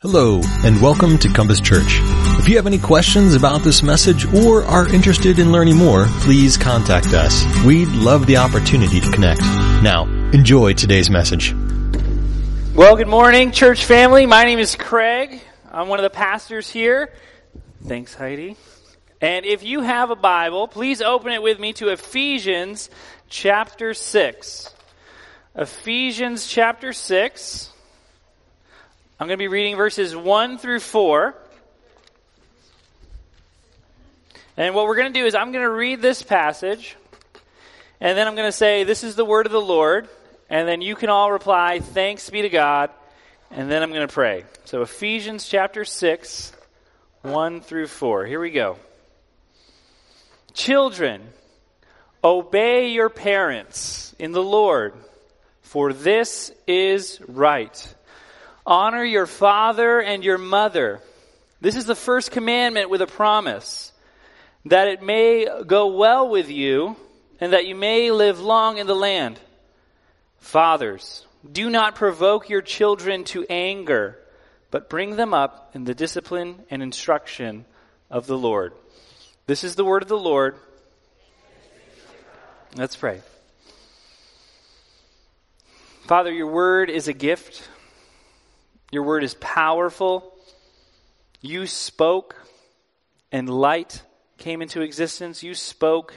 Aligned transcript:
Hello, 0.00 0.40
and 0.62 0.80
welcome 0.80 1.18
to 1.18 1.28
Compass 1.28 1.58
Church. 1.58 1.98
If 2.38 2.48
you 2.48 2.54
have 2.54 2.68
any 2.68 2.78
questions 2.78 3.34
about 3.34 3.64
this 3.64 3.82
message 3.82 4.32
or 4.32 4.62
are 4.62 4.88
interested 4.94 5.40
in 5.40 5.50
learning 5.50 5.76
more, 5.76 6.06
please 6.20 6.56
contact 6.56 7.08
us. 7.08 7.44
We'd 7.64 7.88
love 7.88 8.24
the 8.28 8.36
opportunity 8.36 9.00
to 9.00 9.10
connect. 9.10 9.40
Now, 9.82 10.04
enjoy 10.32 10.74
today's 10.74 11.10
message. 11.10 11.52
Well, 12.76 12.94
good 12.94 13.08
morning, 13.08 13.50
church 13.50 13.86
family. 13.86 14.24
My 14.24 14.44
name 14.44 14.60
is 14.60 14.76
Craig. 14.76 15.42
I'm 15.72 15.88
one 15.88 15.98
of 15.98 16.04
the 16.04 16.16
pastors 16.16 16.70
here. 16.70 17.12
Thanks, 17.84 18.14
Heidi. 18.14 18.54
And 19.20 19.44
if 19.44 19.64
you 19.64 19.80
have 19.80 20.12
a 20.12 20.16
Bible, 20.16 20.68
please 20.68 21.02
open 21.02 21.32
it 21.32 21.42
with 21.42 21.58
me 21.58 21.72
to 21.72 21.88
Ephesians 21.88 22.88
chapter 23.28 23.94
6. 23.94 24.74
Ephesians 25.56 26.46
chapter 26.46 26.92
6. 26.92 27.72
I'm 29.20 29.26
going 29.26 29.36
to 29.36 29.42
be 29.42 29.48
reading 29.48 29.74
verses 29.74 30.14
1 30.14 30.58
through 30.58 30.78
4. 30.78 31.34
And 34.56 34.76
what 34.76 34.86
we're 34.86 34.94
going 34.94 35.12
to 35.12 35.20
do 35.20 35.26
is 35.26 35.34
I'm 35.34 35.50
going 35.50 35.64
to 35.64 35.70
read 35.70 36.00
this 36.00 36.22
passage, 36.22 36.96
and 38.00 38.16
then 38.16 38.28
I'm 38.28 38.36
going 38.36 38.46
to 38.46 38.56
say, 38.56 38.84
This 38.84 39.02
is 39.02 39.16
the 39.16 39.24
word 39.24 39.46
of 39.46 39.50
the 39.50 39.60
Lord. 39.60 40.08
And 40.48 40.68
then 40.68 40.80
you 40.82 40.94
can 40.94 41.10
all 41.10 41.32
reply, 41.32 41.80
Thanks 41.80 42.30
be 42.30 42.42
to 42.42 42.48
God. 42.48 42.90
And 43.50 43.68
then 43.68 43.82
I'm 43.82 43.90
going 43.90 44.06
to 44.06 44.12
pray. 44.12 44.44
So, 44.66 44.82
Ephesians 44.82 45.48
chapter 45.48 45.84
6, 45.84 46.52
1 47.22 47.60
through 47.60 47.88
4. 47.88 48.24
Here 48.24 48.38
we 48.38 48.50
go. 48.50 48.76
Children, 50.54 51.22
obey 52.22 52.90
your 52.90 53.08
parents 53.08 54.14
in 54.20 54.30
the 54.30 54.44
Lord, 54.44 54.94
for 55.62 55.92
this 55.92 56.52
is 56.68 57.20
right. 57.26 57.94
Honor 58.68 59.02
your 59.02 59.24
father 59.24 59.98
and 59.98 60.22
your 60.22 60.36
mother. 60.36 61.00
This 61.58 61.74
is 61.74 61.86
the 61.86 61.94
first 61.94 62.30
commandment 62.30 62.90
with 62.90 63.00
a 63.00 63.06
promise 63.06 63.92
that 64.66 64.88
it 64.88 65.02
may 65.02 65.48
go 65.66 65.86
well 65.86 66.28
with 66.28 66.50
you 66.50 66.94
and 67.40 67.54
that 67.54 67.66
you 67.66 67.74
may 67.74 68.10
live 68.10 68.40
long 68.40 68.76
in 68.76 68.86
the 68.86 68.94
land. 68.94 69.40
Fathers, 70.36 71.26
do 71.50 71.70
not 71.70 71.94
provoke 71.94 72.50
your 72.50 72.60
children 72.60 73.24
to 73.24 73.46
anger, 73.48 74.18
but 74.70 74.90
bring 74.90 75.16
them 75.16 75.32
up 75.32 75.70
in 75.74 75.84
the 75.84 75.94
discipline 75.94 76.62
and 76.68 76.82
instruction 76.82 77.64
of 78.10 78.26
the 78.26 78.36
Lord. 78.36 78.74
This 79.46 79.64
is 79.64 79.76
the 79.76 79.84
word 79.84 80.02
of 80.02 80.08
the 80.08 80.18
Lord. 80.18 80.56
Let's 82.76 82.96
pray. 82.96 83.22
Father, 86.06 86.30
your 86.30 86.48
word 86.48 86.90
is 86.90 87.08
a 87.08 87.14
gift. 87.14 87.66
Your 88.90 89.02
word 89.02 89.22
is 89.22 89.34
powerful. 89.34 90.32
You 91.40 91.66
spoke, 91.66 92.36
and 93.30 93.48
light 93.48 94.02
came 94.38 94.62
into 94.62 94.80
existence. 94.80 95.42
You 95.42 95.54
spoke. 95.54 96.14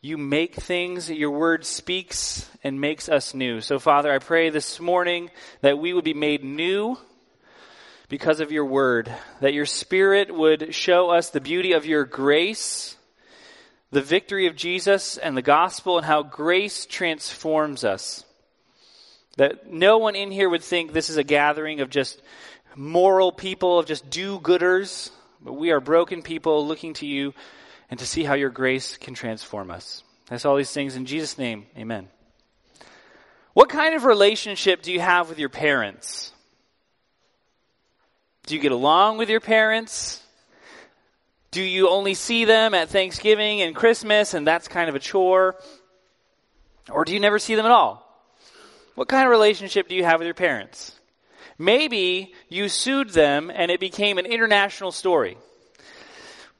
You 0.00 0.16
make 0.16 0.54
things. 0.54 1.10
Your 1.10 1.30
word 1.30 1.64
speaks 1.64 2.48
and 2.62 2.80
makes 2.80 3.08
us 3.08 3.34
new. 3.34 3.60
So, 3.60 3.78
Father, 3.78 4.12
I 4.12 4.18
pray 4.18 4.50
this 4.50 4.80
morning 4.80 5.30
that 5.60 5.78
we 5.78 5.92
would 5.92 6.04
be 6.04 6.14
made 6.14 6.42
new 6.42 6.98
because 8.08 8.40
of 8.40 8.52
your 8.52 8.64
word, 8.64 9.12
that 9.40 9.54
your 9.54 9.66
spirit 9.66 10.34
would 10.34 10.74
show 10.74 11.10
us 11.10 11.30
the 11.30 11.40
beauty 11.40 11.72
of 11.72 11.86
your 11.86 12.04
grace, 12.04 12.96
the 13.90 14.02
victory 14.02 14.46
of 14.46 14.56
Jesus 14.56 15.16
and 15.18 15.36
the 15.36 15.42
gospel, 15.42 15.98
and 15.98 16.06
how 16.06 16.22
grace 16.22 16.86
transforms 16.86 17.84
us. 17.84 18.23
That 19.36 19.70
no 19.70 19.98
one 19.98 20.14
in 20.14 20.30
here 20.30 20.48
would 20.48 20.62
think 20.62 20.92
this 20.92 21.10
is 21.10 21.16
a 21.16 21.24
gathering 21.24 21.80
of 21.80 21.90
just 21.90 22.20
moral 22.76 23.32
people, 23.32 23.78
of 23.78 23.86
just 23.86 24.08
do 24.10 24.38
gooders. 24.38 25.10
But 25.42 25.54
we 25.54 25.70
are 25.72 25.80
broken 25.80 26.22
people 26.22 26.66
looking 26.66 26.94
to 26.94 27.06
you 27.06 27.34
and 27.90 27.98
to 28.00 28.06
see 28.06 28.24
how 28.24 28.34
your 28.34 28.50
grace 28.50 28.96
can 28.96 29.14
transform 29.14 29.70
us. 29.70 30.02
That's 30.28 30.44
all 30.44 30.56
these 30.56 30.72
things 30.72 30.96
in 30.96 31.06
Jesus' 31.06 31.36
name. 31.36 31.66
Amen. 31.76 32.08
What 33.52 33.68
kind 33.68 33.94
of 33.94 34.04
relationship 34.04 34.82
do 34.82 34.92
you 34.92 35.00
have 35.00 35.28
with 35.28 35.38
your 35.38 35.48
parents? 35.48 36.32
Do 38.46 38.54
you 38.54 38.60
get 38.60 38.72
along 38.72 39.18
with 39.18 39.30
your 39.30 39.40
parents? 39.40 40.20
Do 41.50 41.62
you 41.62 41.88
only 41.88 42.14
see 42.14 42.44
them 42.44 42.74
at 42.74 42.88
Thanksgiving 42.88 43.62
and 43.62 43.74
Christmas 43.76 44.34
and 44.34 44.46
that's 44.46 44.66
kind 44.66 44.88
of 44.88 44.94
a 44.94 44.98
chore? 44.98 45.56
Or 46.90 47.04
do 47.04 47.12
you 47.14 47.20
never 47.20 47.38
see 47.38 47.54
them 47.54 47.64
at 47.64 47.70
all? 47.70 48.03
What 48.94 49.08
kind 49.08 49.24
of 49.24 49.30
relationship 49.30 49.88
do 49.88 49.96
you 49.96 50.04
have 50.04 50.20
with 50.20 50.26
your 50.26 50.34
parents? 50.34 50.92
Maybe 51.58 52.32
you 52.48 52.68
sued 52.68 53.10
them 53.10 53.50
and 53.52 53.70
it 53.70 53.80
became 53.80 54.18
an 54.18 54.26
international 54.26 54.92
story. 54.92 55.36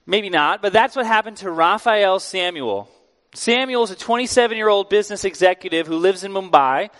Maybe 0.06 0.30
not, 0.30 0.60
but 0.60 0.72
that's 0.72 0.96
what 0.96 1.06
happened 1.06 1.38
to 1.38 1.50
Raphael 1.50 2.18
Samuel. 2.18 2.88
Samuel 3.34 3.84
is 3.84 3.90
a 3.90 3.96
27 3.96 4.56
year 4.56 4.68
old 4.68 4.88
business 4.88 5.24
executive 5.24 5.86
who 5.86 5.96
lives 5.96 6.24
in 6.24 6.32
Mumbai, 6.32 6.90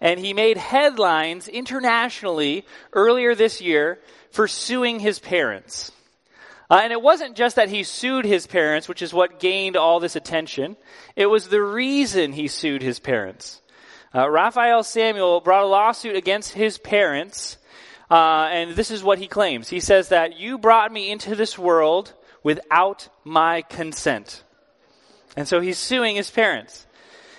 and 0.00 0.18
he 0.18 0.32
made 0.32 0.56
headlines 0.56 1.48
internationally 1.48 2.64
earlier 2.92 3.34
this 3.34 3.60
year 3.60 3.98
for 4.30 4.48
suing 4.48 5.00
his 5.00 5.18
parents. 5.18 5.92
Uh, 6.70 6.80
and 6.82 6.92
it 6.92 7.02
wasn't 7.02 7.36
just 7.36 7.56
that 7.56 7.68
he 7.68 7.82
sued 7.82 8.24
his 8.24 8.46
parents, 8.46 8.88
which 8.88 9.02
is 9.02 9.12
what 9.12 9.38
gained 9.38 9.76
all 9.76 10.00
this 10.00 10.16
attention. 10.16 10.76
It 11.14 11.26
was 11.26 11.48
the 11.48 11.62
reason 11.62 12.32
he 12.32 12.48
sued 12.48 12.82
his 12.82 12.98
parents. 12.98 13.60
Uh, 14.14 14.30
Raphael 14.30 14.84
Samuel 14.84 15.40
brought 15.40 15.64
a 15.64 15.66
lawsuit 15.66 16.14
against 16.14 16.52
his 16.52 16.78
parents, 16.78 17.58
uh, 18.08 18.48
and 18.52 18.76
this 18.76 18.92
is 18.92 19.02
what 19.02 19.18
he 19.18 19.26
claims. 19.26 19.68
He 19.68 19.80
says 19.80 20.10
that 20.10 20.38
you 20.38 20.56
brought 20.56 20.92
me 20.92 21.10
into 21.10 21.34
this 21.34 21.58
world 21.58 22.12
without 22.44 23.08
my 23.24 23.62
consent. 23.62 24.44
And 25.36 25.48
so 25.48 25.60
he's 25.60 25.78
suing 25.78 26.14
his 26.14 26.30
parents. 26.30 26.86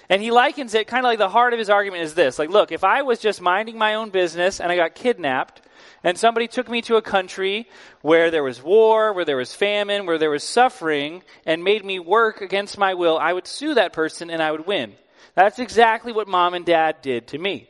And 0.10 0.22
he 0.22 0.32
likens 0.32 0.74
it, 0.74 0.88
kind 0.88 1.06
of 1.06 1.10
like 1.10 1.18
the 1.18 1.30
heart 1.30 1.54
of 1.54 1.60
his 1.60 1.70
argument 1.70 2.04
is 2.04 2.14
this. 2.14 2.38
Like, 2.38 2.50
look, 2.50 2.74
if 2.74 2.84
I 2.84 3.04
was 3.04 3.20
just 3.20 3.40
minding 3.40 3.78
my 3.78 3.96
own 3.96 4.10
business 4.10 4.60
and 4.60 4.70
I 4.70 4.76
got 4.76 4.96
kidnapped, 4.96 5.62
and 6.04 6.18
somebody 6.18 6.48
took 6.50 6.70
me 6.70 6.82
to 6.84 6.98
a 6.98 7.02
country 7.02 7.70
where 8.02 8.30
there 8.30 8.44
was 8.44 8.62
war, 8.62 9.14
where 9.14 9.26
there 9.26 9.38
was 9.38 9.56
famine, 9.56 10.06
where 10.06 10.18
there 10.18 10.30
was 10.30 10.44
suffering, 10.44 11.24
and 11.46 11.64
made 11.64 11.86
me 11.86 12.00
work 12.00 12.42
against 12.42 12.78
my 12.78 12.96
will, 12.96 13.18
I 13.18 13.32
would 13.32 13.48
sue 13.48 13.76
that 13.76 13.94
person 13.94 14.30
and 14.30 14.44
I 14.44 14.52
would 14.52 14.68
win. 14.68 14.96
That's 15.36 15.60
exactly 15.60 16.14
what 16.14 16.28
mom 16.28 16.54
and 16.54 16.66
dad 16.66 17.02
did 17.02 17.28
to 17.28 17.38
me. 17.38 17.70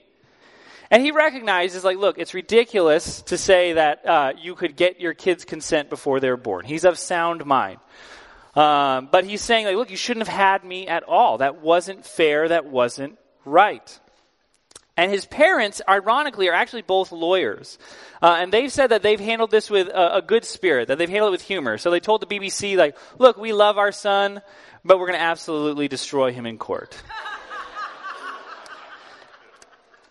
And 0.92 1.04
he 1.04 1.12
recognizes, 1.12 1.84
like, 1.84 1.98
look, 1.98 2.20
it's 2.20 2.34
ridiculous 2.34 3.24
to 3.24 3.38
say 3.38 3.74
that 3.74 4.08
uh, 4.08 4.34
you 4.40 4.56
could 4.56 4.76
get 4.76 5.00
your 5.02 5.14
kid's 5.14 5.44
consent 5.44 5.90
before 5.90 6.20
they're 6.20 6.38
born. 6.38 6.64
He's 6.64 6.86
of 6.86 7.00
sound 7.00 7.46
mind. 7.46 7.80
Um, 8.56 9.10
but 9.12 9.26
he's 9.26 9.42
saying, 9.42 9.66
like, 9.66 9.76
look, 9.76 9.90
you 9.90 9.98
shouldn't 9.98 10.28
have 10.28 10.36
had 10.36 10.64
me 10.64 10.88
at 10.88 11.04
all. 11.04 11.40
That 11.40 11.62
wasn't 11.62 12.06
fair. 12.06 12.48
That 12.50 12.66
wasn't 12.66 13.18
right. 13.44 14.00
And 14.98 15.12
his 15.12 15.26
parents, 15.26 15.82
ironically, 15.90 16.48
are 16.48 16.54
actually 16.54 16.84
both 16.84 17.12
lawyers. 17.12 17.78
Uh, 18.22 18.38
and 18.40 18.54
they've 18.54 18.72
said 18.72 18.92
that 18.92 19.02
they've 19.02 19.20
handled 19.20 19.52
this 19.52 19.70
with 19.70 19.88
a, 19.88 20.18
a, 20.18 20.22
good 20.22 20.46
spirit, 20.46 20.88
that 20.88 20.98
they've 20.98 21.10
handled 21.10 21.32
it 21.32 21.38
with 21.38 21.42
humor. 21.42 21.78
So 21.78 21.92
they 21.92 22.00
told 22.00 22.22
the 22.22 22.28
BBC, 22.28 22.78
like, 22.78 22.96
look, 23.20 23.36
we 23.38 23.52
love 23.52 23.78
our 23.78 23.92
son, 23.92 24.42
but 24.86 24.98
we're 24.98 25.08
going 25.08 25.20
to 25.20 25.26
absolutely 25.26 25.90
destroy 25.90 26.32
him 26.32 26.46
in 26.46 26.58
court. 26.58 26.96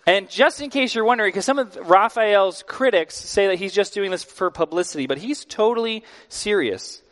And 0.07 0.29
just 0.29 0.61
in 0.61 0.69
case 0.71 0.95
you're 0.95 1.05
wondering, 1.05 1.31
because 1.31 1.47
some 1.47 1.59
of 1.59 1.77
Raphael's 1.77 2.63
critics 2.67 3.17
say 3.17 3.47
that 3.47 3.57
he's 3.57 3.73
just 3.73 3.95
doing 3.95 4.11
this 4.11 4.23
for 4.23 4.51
publicity, 4.51 5.07
but 5.07 5.19
he's 5.19 5.45
totally 5.45 6.05
serious. 6.29 7.03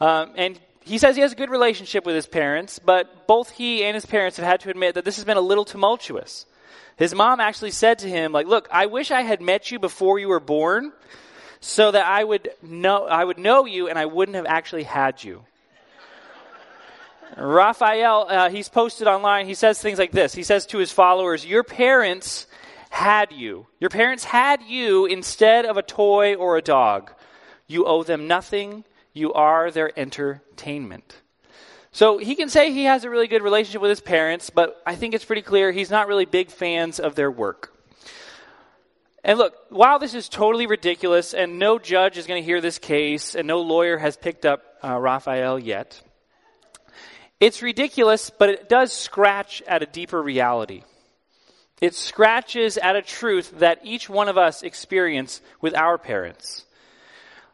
Um, 0.00 0.32
and 0.36 0.60
he 0.84 0.98
says 0.98 1.16
he 1.16 1.22
has 1.22 1.32
a 1.32 1.36
good 1.36 1.50
relationship 1.50 2.04
with 2.04 2.14
his 2.14 2.26
parents, 2.26 2.78
but 2.78 3.26
both 3.26 3.50
he 3.50 3.82
and 3.84 3.94
his 3.94 4.04
parents 4.04 4.36
have 4.36 4.46
had 4.46 4.60
to 4.60 4.70
admit 4.70 4.94
that 4.94 5.04
this 5.04 5.16
has 5.16 5.24
been 5.24 5.36
a 5.36 5.42
little 5.42 5.64
tumultuous. 5.64 6.44
His 6.96 7.14
mom 7.14 7.40
actually 7.40 7.70
said 7.70 8.00
to 8.00 8.08
him, 8.08 8.32
like, 8.32 8.46
look, 8.46 8.68
I 8.70 8.86
wish 8.86 9.10
I 9.10 9.22
had 9.22 9.40
met 9.40 9.70
you 9.70 9.78
before 9.78 10.18
you 10.18 10.28
were 10.28 10.40
born 10.40 10.92
so 11.60 11.90
that 11.90 12.04
I 12.04 12.22
would 12.22 12.50
know, 12.60 13.06
I 13.06 13.24
would 13.24 13.38
know 13.38 13.64
you 13.64 13.88
and 13.88 13.98
I 13.98 14.06
wouldn't 14.06 14.36
have 14.36 14.46
actually 14.46 14.82
had 14.82 15.22
you. 15.22 15.44
Raphael, 17.36 18.26
uh, 18.28 18.50
he's 18.50 18.68
posted 18.68 19.06
online, 19.06 19.46
he 19.46 19.54
says 19.54 19.80
things 19.80 19.98
like 19.98 20.12
this. 20.12 20.34
He 20.34 20.42
says 20.42 20.66
to 20.66 20.78
his 20.78 20.92
followers, 20.92 21.44
Your 21.44 21.62
parents 21.62 22.46
had 22.90 23.32
you. 23.32 23.66
Your 23.80 23.90
parents 23.90 24.24
had 24.24 24.62
you 24.62 25.06
instead 25.06 25.66
of 25.66 25.76
a 25.76 25.82
toy 25.82 26.34
or 26.34 26.56
a 26.56 26.62
dog. 26.62 27.12
You 27.66 27.84
owe 27.86 28.02
them 28.02 28.26
nothing. 28.26 28.84
You 29.12 29.32
are 29.34 29.70
their 29.70 29.96
entertainment. 29.98 31.16
So 31.90 32.18
he 32.18 32.34
can 32.34 32.48
say 32.48 32.72
he 32.72 32.84
has 32.84 33.04
a 33.04 33.10
really 33.10 33.28
good 33.28 33.42
relationship 33.42 33.80
with 33.80 33.90
his 33.90 34.00
parents, 34.00 34.50
but 34.50 34.80
I 34.86 34.94
think 34.94 35.14
it's 35.14 35.24
pretty 35.24 35.42
clear 35.42 35.72
he's 35.72 35.90
not 35.90 36.06
really 36.06 36.26
big 36.26 36.50
fans 36.50 37.00
of 37.00 37.14
their 37.14 37.30
work. 37.30 37.74
And 39.24 39.38
look, 39.38 39.54
while 39.68 39.98
this 39.98 40.14
is 40.14 40.28
totally 40.28 40.66
ridiculous, 40.66 41.34
and 41.34 41.58
no 41.58 41.78
judge 41.78 42.16
is 42.16 42.26
going 42.26 42.40
to 42.40 42.44
hear 42.44 42.60
this 42.60 42.78
case, 42.78 43.34
and 43.34 43.48
no 43.48 43.60
lawyer 43.60 43.98
has 43.98 44.16
picked 44.16 44.46
up 44.46 44.62
uh, 44.82 44.96
Raphael 44.98 45.58
yet, 45.58 46.00
it's 47.40 47.62
ridiculous, 47.62 48.30
but 48.30 48.48
it 48.48 48.68
does 48.68 48.92
scratch 48.92 49.62
at 49.66 49.82
a 49.82 49.86
deeper 49.86 50.22
reality. 50.22 50.82
It 51.80 51.94
scratches 51.94 52.76
at 52.76 52.96
a 52.96 53.02
truth 53.02 53.58
that 53.58 53.80
each 53.84 54.08
one 54.08 54.28
of 54.28 54.36
us 54.36 54.62
experience 54.62 55.40
with 55.60 55.74
our 55.74 55.96
parents. 55.98 56.64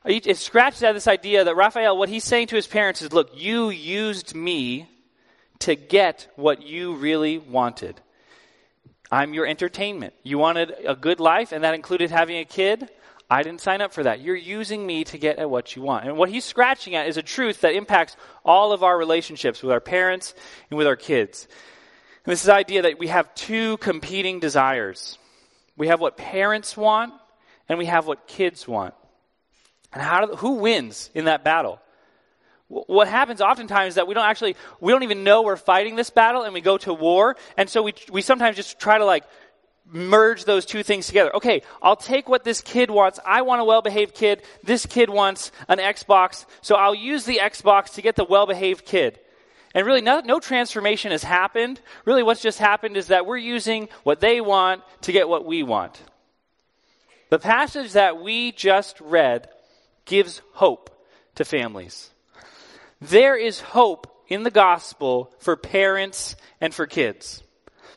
It 0.07 0.37
scratches 0.37 0.83
at 0.83 0.93
this 0.93 1.09
idea 1.09 1.45
that 1.45 1.57
Raphael, 1.57 1.97
what 1.97 2.09
he's 2.09 2.25
saying 2.25 2.49
to 2.49 2.57
his 2.57 2.67
parents 2.67 3.01
is, 3.01 3.13
look, 3.13 3.31
you 3.35 3.71
used 3.71 4.35
me 4.35 4.89
to 5.61 5.75
get 5.75 6.31
what 6.37 6.63
you 6.63 6.95
really 6.95 7.39
wanted. 7.39 8.01
I'm 9.11 9.33
your 9.33 9.47
entertainment. 9.47 10.13
You 10.23 10.39
wanted 10.39 10.75
a 10.87 10.95
good 10.95 11.21
life, 11.21 11.53
and 11.53 11.65
that 11.65 11.75
included 11.75 12.11
having 12.11 12.39
a 12.39 12.45
kid. 12.45 12.89
I 13.31 13.43
didn't 13.43 13.61
sign 13.61 13.81
up 13.81 13.93
for 13.93 14.03
that. 14.03 14.21
You're 14.21 14.37
using 14.37 14.87
me 14.87 15.05
to 15.05 15.19
get 15.19 15.39
at 15.39 15.49
what 15.49 15.75
you 15.75 15.83
want. 15.83 16.07
And 16.07 16.17
what 16.17 16.29
he's 16.29 16.45
scratching 16.45 16.95
at 16.95 17.09
is 17.09 17.17
a 17.17 17.23
truth 17.23 17.63
that 17.63 17.75
impacts 17.75 18.17
all 18.45 18.73
of 18.73 18.83
our 18.83 18.97
relationships 18.97 19.63
with 19.63 19.73
our 19.73 19.81
parents 19.81 20.35
and 20.71 20.77
with 20.77 20.87
our 20.87 20.97
kids. 20.97 21.49
And 22.25 22.33
this 22.33 22.41
is 22.41 22.47
the 22.47 22.55
idea 22.55 22.83
that 22.83 22.99
we 22.99 23.09
have 23.09 23.35
two 23.35 23.79
competing 23.79 24.41
desires. 24.41 25.19
We 25.77 25.89
have 25.89 26.01
what 26.01 26.17
parents 26.17 26.77
want, 26.77 27.13
and 27.69 27.79
we 27.79 27.87
have 27.87 28.07
what 28.07 28.27
kids 28.27 28.69
want. 28.69 28.95
And 29.93 30.03
how 30.03 30.27
do, 30.27 30.35
who 30.37 30.55
wins 30.55 31.11
in 31.15 31.25
that 31.25 31.45
battle? 31.45 31.81
What 32.69 33.09
happens 33.09 33.41
oftentimes 33.41 33.91
is 33.91 33.95
that 33.97 34.09
we 34.09 34.15
don't 34.15 34.25
actually, 34.25 34.57
we 34.81 34.93
don't 34.93 35.03
even 35.03 35.23
know 35.23 35.43
we're 35.43 35.57
fighting 35.57 35.97
this 35.97 36.11
battle 36.11 36.43
and 36.43 36.55
we 36.55 36.61
go 36.61 36.79
to 36.79 36.95
war. 36.95 37.37
And 37.57 37.69
so 37.69 37.83
we, 37.83 37.95
we 38.11 38.23
sometimes 38.23 38.57
just 38.57 38.79
try 38.79 38.99
to 38.99 39.05
like 39.05 39.25
merge 39.87 40.45
those 40.45 40.65
two 40.67 40.83
things 40.83 41.07
together. 41.07 41.35
Okay, 41.37 41.63
I'll 41.83 41.97
take 41.97 42.29
what 42.29 42.45
this 42.45 42.61
kid 42.61 42.91
wants. 42.91 43.21
I 43.25 43.43
want 43.43 43.61
a 43.61 43.65
well-behaved 43.65 44.15
kid. 44.15 44.43
This 44.63 44.87
kid 44.87 45.11
wants 45.11 45.53
an 45.69 45.79
Xbox. 45.79 46.47
So 46.63 46.75
I'll 46.75 46.95
use 46.95 47.25
the 47.25 47.41
Xbox 47.43 47.95
to 47.95 48.03
get 48.03 48.17
the 48.17 48.25
well-behaved 48.25 48.85
kid. 48.85 49.21
And 49.75 49.87
really, 49.87 50.01
no, 50.01 50.21
no, 50.21 50.39
transformation 50.39 51.11
has 51.11 51.25
happened. 51.25 51.81
Really, 52.05 52.23
what's 52.23 52.43
just 52.43 52.59
happened 52.59 52.97
is 52.97 53.09
that 53.09 53.27
we're 53.27 53.37
using 53.37 53.89
what 54.05 54.21
they 54.21 54.41
want 54.41 54.83
to 55.03 55.13
get 55.13 55.29
what 55.29 55.45
we 55.45 55.63
want. 55.63 56.01
The 57.31 57.41
passage 57.41 57.93
that 57.93 58.23
we 58.23 58.53
just 58.53 59.01
read 59.01 59.49
gives 60.05 60.41
hope 60.53 60.91
to 61.35 61.45
families. 61.45 62.11
There 63.01 63.37
is 63.37 63.61
hope 63.61 64.07
in 64.29 64.45
the 64.45 64.51
gospel 64.51 65.33
for 65.39 65.57
parents 65.57 66.37
and 66.61 66.73
for 66.73 66.87
kids. 66.87 67.43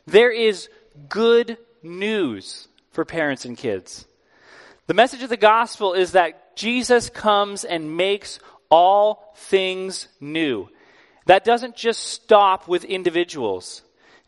There 0.06 0.32
is 0.32 0.68
good 1.08 1.58
news 1.88 2.68
for 2.90 3.04
parents 3.04 3.44
and 3.44 3.56
kids. 3.56 4.06
The 4.86 4.94
message 4.94 5.22
of 5.22 5.28
the 5.28 5.36
gospel 5.36 5.94
is 5.94 6.12
that 6.12 6.56
Jesus 6.56 7.10
comes 7.10 7.64
and 7.64 7.96
makes 7.96 8.40
all 8.70 9.34
things 9.36 10.08
new. 10.20 10.68
That 11.26 11.44
doesn't 11.44 11.76
just 11.76 12.04
stop 12.04 12.68
with 12.68 12.84
individuals. 12.84 13.82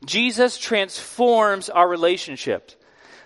Jesus 0.05 0.59
transforms 0.59 1.71
our 1.71 1.89
relationships. 1.89 2.77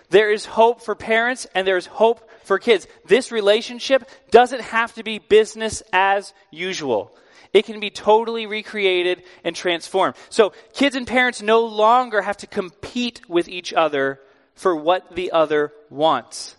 There 0.09 0.31
is 0.31 0.45
hope 0.45 0.81
for 0.81 0.95
parents 0.95 1.47
and 1.55 1.67
there 1.67 1.77
is 1.77 1.85
hope 1.85 2.29
for 2.43 2.59
kids. 2.59 2.87
This 3.05 3.31
relationship 3.31 4.09
doesn't 4.31 4.61
have 4.61 4.93
to 4.93 5.03
be 5.03 5.19
business 5.19 5.81
as 5.91 6.33
usual. 6.51 7.15
It 7.53 7.65
can 7.65 7.79
be 7.79 7.89
totally 7.89 8.45
recreated 8.45 9.23
and 9.43 9.55
transformed. 9.55 10.15
So 10.29 10.53
kids 10.73 10.95
and 10.95 11.07
parents 11.07 11.41
no 11.41 11.65
longer 11.65 12.21
have 12.21 12.37
to 12.37 12.47
compete 12.47 13.21
with 13.29 13.47
each 13.47 13.73
other 13.73 14.19
for 14.55 14.75
what 14.75 15.15
the 15.15 15.31
other 15.31 15.71
wants. 15.89 16.55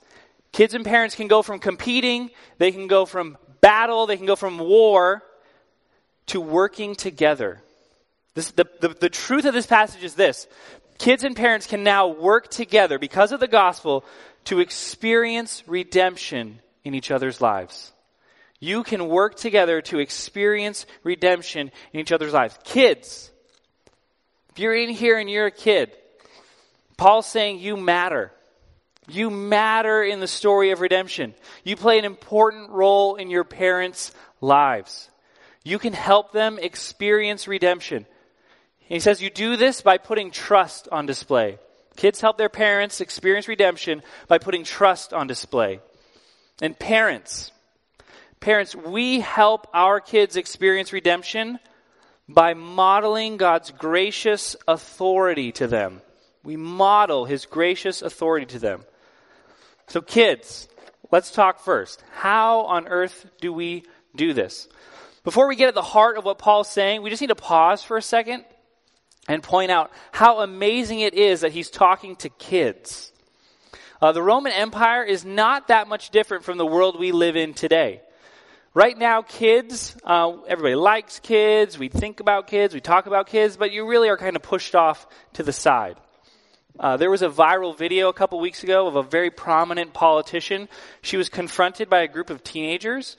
Kids 0.53 0.75
and 0.75 0.85
parents 0.85 1.15
can 1.15 1.29
go 1.29 1.43
from 1.43 1.59
competing, 1.59 2.31
they 2.59 2.73
can 2.73 2.87
go 2.87 3.05
from 3.05 3.37
battle, 3.61 4.07
they 4.07 4.17
can 4.17 4.27
go 4.27 4.37
from 4.37 4.59
war 4.59 5.23
to 6.27 6.41
working 6.41 6.95
together. 6.95 7.61
This, 8.35 8.51
the, 8.53 8.67
the, 8.81 8.89
the 8.89 9.09
truth 9.09 9.45
of 9.45 9.55
this 9.55 9.67
passage 9.67 10.05
is 10.05 10.15
this 10.15 10.47
kids 10.99 11.25
and 11.25 11.37
parents 11.37 11.67
can 11.67 11.83
now 11.83 12.09
work 12.09 12.49
together 12.49 12.99
because 12.99 13.33
of 13.33 13.41
the 13.41 13.49
gospel 13.49 14.05
to 14.45 14.61
experience 14.61 15.63
redemption 15.67 16.61
in 16.85 16.95
each 16.95 17.11
other's 17.11 17.41
lives. 17.41 17.93
You 18.59 18.83
can 18.83 19.09
work 19.09 19.37
together 19.37 19.83
to 19.83 19.99
experience 19.99 20.87
redemption 21.03 21.71
in 21.93 22.01
each 22.01 22.13
other's 22.13 22.33
lives. 22.33 22.59
Kids, 22.65 23.31
if 24.51 24.59
you're 24.59 24.75
in 24.75 24.89
here 24.89 25.19
and 25.19 25.29
you're 25.29 25.47
a 25.47 25.51
kid, 25.51 25.93
Paul's 26.97 27.27
saying 27.27 27.59
you 27.59 27.77
matter. 27.77 28.33
You 29.09 29.31
matter 29.31 30.03
in 30.03 30.21
the 30.21 30.27
story 30.27 30.71
of 30.71 30.81
redemption. 30.81 31.35
You 31.65 31.77
play 31.77 31.99
an 31.99 32.05
important 32.05 32.71
role 32.71 33.17
in 33.17 33.31
your 33.31 33.45
parents' 33.45 34.13
lives. 34.41 35.11
You 35.65 35.79
can 35.79 35.93
help 35.93 36.33
them 36.33 36.59
experience 36.61 37.47
redemption. 37.47 38.07
He 38.79 39.01
says 39.01 39.21
you 39.21 39.31
do 39.31 39.57
this 39.57 39.81
by 39.81 39.99
putting 39.99 40.31
trust 40.31 40.89
on 40.91 41.07
display. 41.07 41.59
Kids 41.97 42.21
help 42.21 42.39
their 42.39 42.49
parents 42.49 43.01
experience 43.01 43.49
redemption 43.49 44.03
by 44.29 44.39
putting 44.39 44.65
trust 44.65 45.13
on 45.13 45.27
display. 45.27 45.81
And 46.61 46.79
parents, 46.79 47.51
parents, 48.41 48.75
we 48.75 49.21
help 49.21 49.67
our 49.75 50.01
kids 50.01 50.37
experience 50.37 50.93
redemption 50.93 51.59
by 52.29 52.55
modeling 52.55 53.37
God's 53.37 53.71
gracious 53.71 54.57
authority 54.67 55.53
to 55.53 55.67
them. 55.67 56.01
We 56.47 56.57
model 56.57 57.25
his 57.25 57.45
gracious 57.45 58.03
authority 58.03 58.47
to 58.47 58.61
them. 58.61 58.85
So, 59.89 60.01
kids, 60.01 60.69
let's 61.11 61.33
talk 61.33 61.59
first. 61.59 62.05
How 62.13 62.61
on 62.67 62.87
earth 62.87 63.27
do 63.41 63.53
we 63.53 63.83
do 64.15 64.33
this? 64.33 64.69
Before 65.25 65.49
we 65.49 65.57
get 65.57 65.67
at 65.67 65.75
the 65.75 65.83
heart 65.83 66.17
of 66.17 66.25
what 66.25 66.39
Paul's 66.39 66.71
saying, 66.71 67.03
we 67.03 67.11
just 67.11 67.21
need 67.21 67.31
to 67.31 67.35
pause 67.35 67.83
for 67.83 67.97
a 67.97 68.03
second 68.03 68.45
and 69.27 69.43
point 69.43 69.73
out 69.73 69.91
how 70.13 70.39
amazing 70.39 71.01
it 71.01 71.15
is 71.15 71.41
that 71.41 71.51
he's 71.51 71.69
talking 71.69 72.15
to 72.15 72.29
kids. 72.29 73.11
Uh, 74.01 74.13
the 74.13 74.23
Roman 74.23 74.53
Empire 74.53 75.03
is 75.03 75.25
not 75.25 75.67
that 75.67 75.89
much 75.89 76.11
different 76.11 76.45
from 76.45 76.59
the 76.59 76.67
world 76.67 76.97
we 76.97 77.11
live 77.11 77.35
in 77.35 77.55
today. 77.55 78.03
Right 78.73 78.97
now, 78.97 79.23
kids, 79.23 79.97
uh, 80.05 80.37
everybody 80.47 80.77
likes 80.77 81.19
kids, 81.19 81.77
we 81.77 81.89
think 81.89 82.21
about 82.21 82.47
kids, 82.47 82.73
we 82.73 82.81
talk 82.81 83.07
about 83.07 83.27
kids, 83.27 83.57
but 83.57 83.73
you 83.73 83.89
really 83.89 84.11
are 84.11 84.17
kind 84.17 84.37
of 84.37 84.43
pushed 84.43 84.77
off 84.77 85.09
to 85.33 85.43
the 85.43 85.53
side. 85.53 85.97
Uh, 86.79 86.97
there 86.97 87.11
was 87.11 87.23
a 87.23 87.29
viral 87.29 87.77
video 87.77 88.09
a 88.09 88.13
couple 88.13 88.39
weeks 88.39 88.63
ago 88.63 88.87
of 88.87 88.97
a 88.97 89.03
very 89.03 89.31
prominent 89.31 89.93
politician. 89.93 90.69
She 91.03 91.17
was 91.17 91.29
confronted 91.29 91.89
by 91.89 92.01
a 92.01 92.09
group 92.09 92.31
of 92.31 92.45
teenagers 92.45 93.17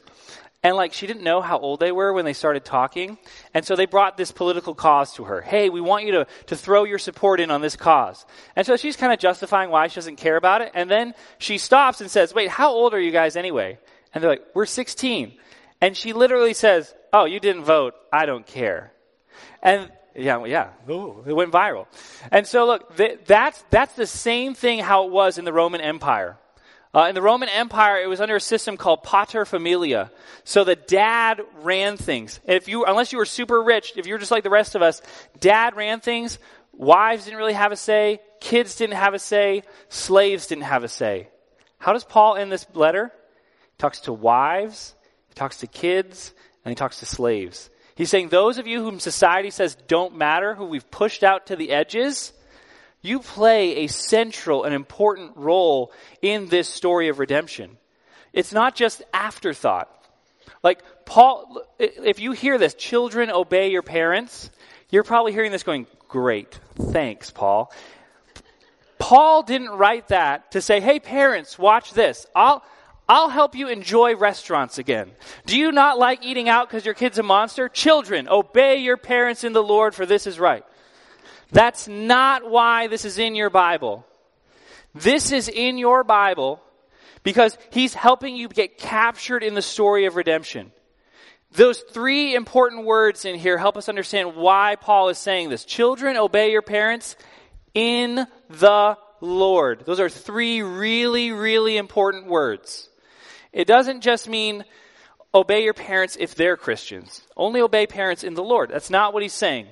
and 0.63 0.75
like 0.75 0.94
she 0.94 1.07
didn't 1.07 1.24
know 1.24 1.42
how 1.42 1.59
old 1.59 1.80
they 1.80 1.92
were 1.92 2.12
when 2.13 2.25
they 2.25 2.33
started 2.33 2.65
talking. 2.65 3.18
And 3.54 3.63
so 3.63 3.75
they 3.75 3.86
brought 3.86 4.18
this 4.18 4.31
political 4.31 4.74
cause 4.74 5.13
to 5.13 5.25
her. 5.25 5.42
Hey, 5.42 5.69
we 5.69 5.81
want 5.81 6.06
you 6.06 6.12
to, 6.13 6.27
to 6.48 6.56
throw 6.56 6.83
your 6.83 6.98
support 6.98 7.39
in 7.39 7.51
on 7.51 7.62
this 7.62 7.75
cause. 7.75 8.25
And 8.56 8.65
so 8.65 8.75
she's 8.75 8.95
kind 8.95 9.13
of 9.13 9.19
justifying 9.19 9.69
why 9.69 9.88
she 9.88 9.95
doesn't 9.95 10.18
care 10.18 10.36
about 10.36 10.62
it. 10.62 10.71
And 10.74 10.89
then 10.89 11.13
she 11.38 11.57
stops 11.57 12.01
and 12.01 12.09
says, 12.09 12.33
wait, 12.33 12.50
how 12.50 12.71
old 12.71 12.94
are 12.94 13.00
you 13.00 13.12
guys 13.12 13.36
anyway? 13.36 13.77
And 14.13 14.24
they're 14.24 14.31
like, 14.31 14.45
we're 14.54 14.65
16. 14.65 15.33
And 15.80 15.95
she 15.95 16.14
literally 16.14 16.54
says, 16.54 16.94
oh, 17.14 17.26
you 17.26 17.40
didn't 17.40 17.64
vote. 17.64 17.94
I 18.11 18.26
don't 18.26 18.45
care. 18.45 18.92
And 19.61 19.92
yeah, 20.18 20.44
yeah, 20.45 20.69
Ooh, 20.90 21.24
it 21.26 21.33
went 21.33 21.52
viral. 21.52 21.86
And 22.31 22.45
so 22.47 22.66
look, 22.66 22.97
th- 22.97 23.19
that's, 23.26 23.64
that's 23.69 23.94
the 23.94 24.07
same 24.07 24.54
thing 24.54 24.80
how 24.80 25.06
it 25.06 25.12
was 25.12 25.38
in 25.38 25.45
the 25.45 25.54
Roman 25.54 25.81
Empire. 25.81 26.38
Uh, 26.94 27.06
in 27.09 27.16
the 27.16 27.21
Roman 27.21 27.50
Empire, 27.50 28.02
it 28.02 28.07
was 28.07 28.19
under 28.19 28.36
a 28.36 28.42
system 28.42 28.78
called 28.78 29.04
pater 29.04 29.45
familia. 29.45 30.09
So 30.44 30.64
the 30.64 30.76
dad 30.76 31.42
ran 31.62 31.97
things. 31.97 32.40
If 32.45 32.68
you, 32.68 32.86
unless 32.86 33.12
you 33.12 33.19
were 33.19 33.26
super 33.26 33.62
rich, 33.62 33.94
if 33.97 34.07
you 34.07 34.14
were 34.14 34.19
just 34.19 34.31
like 34.31 34.44
the 34.44 34.50
rest 34.50 34.74
of 34.74 34.81
us, 34.81 35.02
dad 35.40 35.76
ran 35.76 36.00
things. 36.00 36.40
Wives 36.74 37.26
didn't 37.26 37.38
really 37.38 37.54
have 37.54 37.71
a 37.71 37.76
say. 37.76 38.19
Kids 38.40 38.76
didn't 38.76 38.95
have 38.95 39.14
a 39.14 39.19
say. 39.19 39.64
Slaves 39.90 40.47
didn't 40.47 40.64
have 40.64 40.83
a 40.83 40.88
say. 40.88 41.28
How 41.78 41.94
does 41.94 42.04
Paul 42.04 42.36
end 42.36 42.52
this 42.52 42.66
letter? 42.74 43.12
He 43.62 43.78
talks 43.78 44.02
to 44.02 44.14
wives, 44.14 44.95
he 45.30 45.36
talks 45.36 45.57
to 45.57 45.68
kids, 45.68 46.33
and 46.66 46.71
he 46.71 46.76
talks 46.76 47.00
to 47.00 47.06
slaves. 47.06 47.69
He's 47.97 48.11
saying 48.11 48.30
those 48.30 48.59
of 48.59 48.68
you 48.68 48.83
whom 48.83 48.99
society 48.99 49.49
says 49.49 49.75
don't 49.87 50.16
matter, 50.16 50.54
who 50.54 50.66
we've 50.66 50.89
pushed 50.92 51.23
out 51.23 51.47
to 51.47 51.56
the 51.56 51.71
edges, 51.71 52.31
you 53.01 53.19
play 53.19 53.77
a 53.77 53.87
central 53.87 54.66
and 54.66 54.75
important 54.75 55.35
role 55.35 55.92
in 56.21 56.47
this 56.47 56.69
story 56.69 57.09
of 57.09 57.18
redemption. 57.18 57.77
It's 58.33 58.54
not 58.54 58.75
just 58.75 59.01
afterthought. 59.11 59.89
Like, 60.61 60.83
Paul, 61.06 61.63
if 61.80 62.19
you 62.19 62.33
hear 62.33 62.59
this, 62.59 62.75
children 62.75 63.31
obey 63.31 63.71
your 63.71 63.81
parents, 63.81 64.51
you're 64.92 65.04
probably 65.04 65.31
hearing 65.31 65.51
this 65.51 65.63
going, 65.63 65.87
great, 66.07 66.59
thanks, 66.75 67.31
Paul. 67.31 67.73
Paul 68.99 69.42
didn't 69.42 69.69
write 69.69 70.09
that 70.09 70.51
to 70.51 70.61
say, 70.61 70.81
hey, 70.81 70.99
parents, 70.99 71.57
watch 71.57 71.94
this. 71.94 72.27
I'll, 72.35 72.63
I'll 73.09 73.30
help 73.30 73.56
you 73.56 73.69
enjoy 73.69 74.16
restaurants 74.16 74.78
again. 74.78 75.11
Do 75.45 75.57
you 75.57 75.71
not 75.71 75.97
like 75.97 76.26
eating 76.26 76.49
out 76.49 76.68
because 76.68 76.85
your 76.85 76.94
kid's 76.94 77.18
a 77.18 77.23
monster? 77.23 77.69
Children, 77.69 78.28
obey 78.28 78.78
your 78.78 78.97
parents 78.97 79.44
in 79.44 79.54
the 79.54 79.64
Lord, 79.64 79.95
for 79.95 80.06
this 80.06 80.28
is 80.28 80.40
right. 80.40 80.66
That's 81.52 81.87
not 81.87 82.49
why 82.49 82.87
this 82.87 83.06
is 83.06 83.18
in 83.18 83.35
your 83.35 83.49
Bible. 83.49 84.06
This 84.94 85.31
is 85.31 85.47
in 85.47 85.78
your 85.78 86.04
Bible 86.04 86.61
because 87.23 87.57
he's 87.71 87.94
helping 87.94 88.35
you 88.35 88.49
get 88.49 88.78
captured 88.78 89.44
in 89.44 89.54
the 89.54 89.61
story 89.61 90.06
of 90.06 90.16
redemption. 90.16 90.71
Those 91.54 91.80
three 91.80 92.35
important 92.35 92.85
words 92.85 93.23
in 93.23 93.35
here 93.35 93.57
help 93.57 93.78
us 93.78 93.87
understand 93.87 94.35
why 94.35 94.76
Paul 94.76 95.09
is 95.09 95.18
saying 95.18 95.49
this. 95.49 95.64
Children, 95.64 96.18
obey 96.18 96.52
your 96.52 96.61
parents 96.61 97.16
in 97.73 98.28
the 98.49 98.97
Lord. 99.21 99.83
Those 99.85 100.02
are 100.02 100.09
three 100.09 100.61
really, 100.61 101.31
really 101.31 101.78
important 101.78 102.28
words. 102.28 102.90
It 103.51 103.68
doesn't 103.68 104.01
just 104.01 104.27
mean 104.27 104.66
obey 105.33 105.63
your 105.63 105.73
parents 105.73 106.18
if 106.19 106.35
they're 106.35 106.57
Christians. 106.57 107.21
Only 107.35 107.61
obey 107.61 107.87
parents 107.87 108.23
in 108.23 108.33
the 108.33 108.44
Lord. 108.44 108.69
That's 108.69 108.89
not 108.89 109.13
what 109.13 109.23
he's 109.23 109.33
saying. 109.33 109.68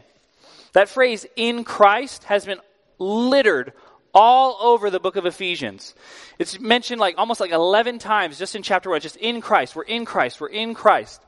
That 0.73 0.89
phrase, 0.89 1.25
in 1.35 1.63
Christ, 1.63 2.25
has 2.25 2.45
been 2.45 2.59
littered 2.99 3.73
all 4.13 4.57
over 4.61 4.89
the 4.89 4.99
book 4.99 5.17
of 5.17 5.25
Ephesians. 5.25 5.93
It's 6.39 6.59
mentioned 6.59 7.01
like 7.01 7.15
almost 7.17 7.39
like 7.39 7.51
11 7.51 7.99
times 7.99 8.37
just 8.37 8.55
in 8.55 8.63
chapter 8.63 8.89
1, 8.89 9.01
just 9.01 9.17
in 9.17 9.41
Christ. 9.41 9.75
We're 9.75 9.83
in 9.83 10.05
Christ. 10.05 10.39
We're 10.39 10.47
in 10.47 10.73
Christ. 10.73 11.21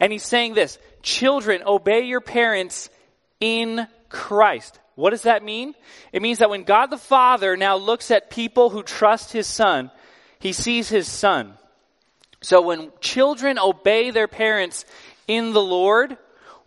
And 0.00 0.12
he's 0.12 0.24
saying 0.24 0.54
this, 0.54 0.78
children, 1.02 1.62
obey 1.66 2.02
your 2.02 2.20
parents 2.20 2.90
in 3.40 3.86
Christ. 4.08 4.78
What 4.94 5.10
does 5.10 5.22
that 5.22 5.42
mean? 5.42 5.74
It 6.12 6.22
means 6.22 6.38
that 6.38 6.50
when 6.50 6.64
God 6.64 6.86
the 6.86 6.98
Father 6.98 7.56
now 7.56 7.76
looks 7.76 8.10
at 8.10 8.30
people 8.30 8.70
who 8.70 8.82
trust 8.82 9.32
his 9.32 9.46
son, 9.46 9.90
he 10.38 10.52
sees 10.52 10.88
his 10.88 11.08
son. 11.08 11.54
So 12.44 12.60
when 12.60 12.92
children 13.00 13.58
obey 13.58 14.10
their 14.10 14.28
parents 14.28 14.84
in 15.26 15.54
the 15.54 15.62
Lord, 15.62 16.18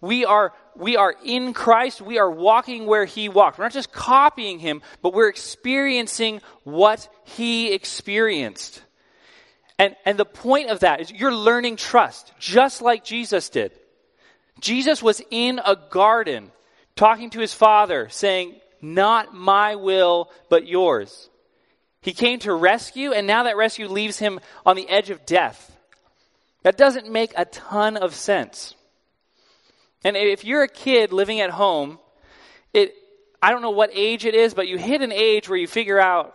we 0.01 0.25
are 0.25 0.53
we 0.75 0.97
are 0.97 1.15
in 1.23 1.53
Christ, 1.53 2.01
we 2.01 2.17
are 2.17 2.29
walking 2.29 2.85
where 2.85 3.05
he 3.05 3.29
walked. 3.29 3.57
We're 3.57 3.65
not 3.65 3.73
just 3.73 3.91
copying 3.91 4.59
him, 4.59 4.81
but 5.01 5.13
we're 5.13 5.29
experiencing 5.29 6.41
what 6.63 7.07
he 7.25 7.73
experienced. 7.73 8.81
And 9.77 9.95
and 10.03 10.17
the 10.17 10.25
point 10.25 10.71
of 10.71 10.79
that 10.79 11.01
is 11.01 11.11
you're 11.11 11.33
learning 11.33 11.75
trust, 11.75 12.33
just 12.39 12.81
like 12.81 13.03
Jesus 13.03 13.49
did. 13.49 13.71
Jesus 14.59 15.03
was 15.03 15.21
in 15.29 15.59
a 15.63 15.75
garden 15.75 16.51
talking 16.95 17.29
to 17.31 17.39
his 17.39 17.53
father, 17.53 18.09
saying, 18.09 18.55
Not 18.81 19.35
my 19.35 19.75
will, 19.75 20.31
but 20.49 20.67
yours. 20.67 21.29
He 22.07 22.13
came 22.13 22.39
to 22.39 22.53
rescue, 22.53 23.11
and 23.11 23.27
now 23.27 23.43
that 23.43 23.57
rescue 23.57 23.89
leaves 23.89 24.17
him 24.17 24.39
on 24.65 24.77
the 24.77 24.87
edge 24.87 25.09
of 25.09 25.25
death. 25.25 25.77
That 26.63 26.77
doesn't 26.77 27.11
make 27.11 27.33
a 27.35 27.43
ton 27.43 27.97
of 27.97 28.15
sense. 28.15 28.75
And 30.05 30.15
if 30.15 30.45
you're 30.45 30.63
a 30.63 30.69
kid 30.69 31.11
living 31.11 31.41
at 31.41 31.49
home, 31.49 31.99
it 32.73 32.93
I 33.41 33.51
don't 33.51 33.61
know 33.61 33.71
what 33.71 33.89
age 33.91 34.25
it 34.25 34.35
is, 34.35 34.53
but 34.53 34.69
you 34.69 34.77
hit 34.77 35.01
an 35.01 35.11
age 35.11 35.49
where 35.49 35.57
you 35.57 35.67
figure 35.67 35.99
out, 35.99 36.33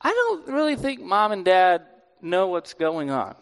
I 0.00 0.10
don't 0.10 0.48
really 0.48 0.74
think 0.74 1.00
mom 1.00 1.30
and 1.30 1.44
dad 1.44 1.82
know 2.20 2.48
what's 2.48 2.74
going 2.74 3.10
on. 3.10 3.36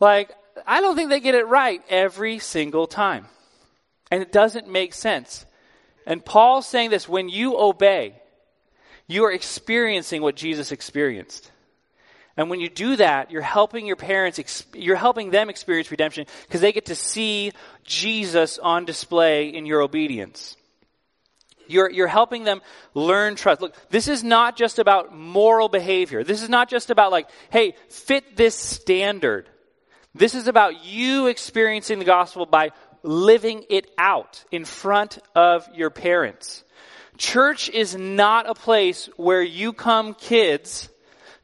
Like, 0.00 0.32
I 0.66 0.80
don't 0.80 0.96
think 0.96 1.10
they 1.10 1.20
get 1.20 1.36
it 1.36 1.46
right 1.46 1.80
every 1.88 2.40
single 2.40 2.88
time. 2.88 3.28
And 4.10 4.20
it 4.20 4.32
doesn't 4.32 4.66
make 4.66 4.92
sense. 4.92 5.46
And 6.04 6.24
Paul's 6.24 6.66
saying 6.66 6.90
this 6.90 7.08
when 7.08 7.28
you 7.28 7.56
obey, 7.56 8.21
you 9.12 9.24
are 9.24 9.32
experiencing 9.32 10.22
what 10.22 10.36
Jesus 10.36 10.72
experienced. 10.72 11.50
And 12.36 12.48
when 12.48 12.60
you 12.60 12.70
do 12.70 12.96
that, 12.96 13.30
you're 13.30 13.42
helping 13.42 13.86
your 13.86 13.96
parents, 13.96 14.64
you're 14.74 14.96
helping 14.96 15.30
them 15.30 15.50
experience 15.50 15.90
redemption 15.90 16.26
because 16.46 16.62
they 16.62 16.72
get 16.72 16.86
to 16.86 16.94
see 16.94 17.52
Jesus 17.84 18.58
on 18.58 18.86
display 18.86 19.48
in 19.48 19.66
your 19.66 19.82
obedience. 19.82 20.56
You're, 21.68 21.90
you're 21.90 22.06
helping 22.06 22.44
them 22.44 22.60
learn 22.94 23.36
trust. 23.36 23.60
Look, 23.60 23.74
this 23.90 24.08
is 24.08 24.24
not 24.24 24.56
just 24.56 24.78
about 24.78 25.16
moral 25.16 25.68
behavior. 25.68 26.24
This 26.24 26.42
is 26.42 26.48
not 26.48 26.68
just 26.68 26.90
about 26.90 27.12
like, 27.12 27.28
hey, 27.50 27.74
fit 27.88 28.36
this 28.36 28.54
standard. 28.54 29.48
This 30.14 30.34
is 30.34 30.48
about 30.48 30.84
you 30.84 31.26
experiencing 31.26 31.98
the 31.98 32.04
gospel 32.04 32.46
by 32.46 32.70
living 33.02 33.64
it 33.68 33.90
out 33.98 34.44
in 34.50 34.64
front 34.64 35.18
of 35.34 35.68
your 35.74 35.90
parents. 35.90 36.64
Church 37.22 37.70
is 37.70 37.94
not 37.94 38.50
a 38.50 38.54
place 38.54 39.08
where 39.16 39.44
you 39.44 39.72
come 39.72 40.12
kids 40.12 40.88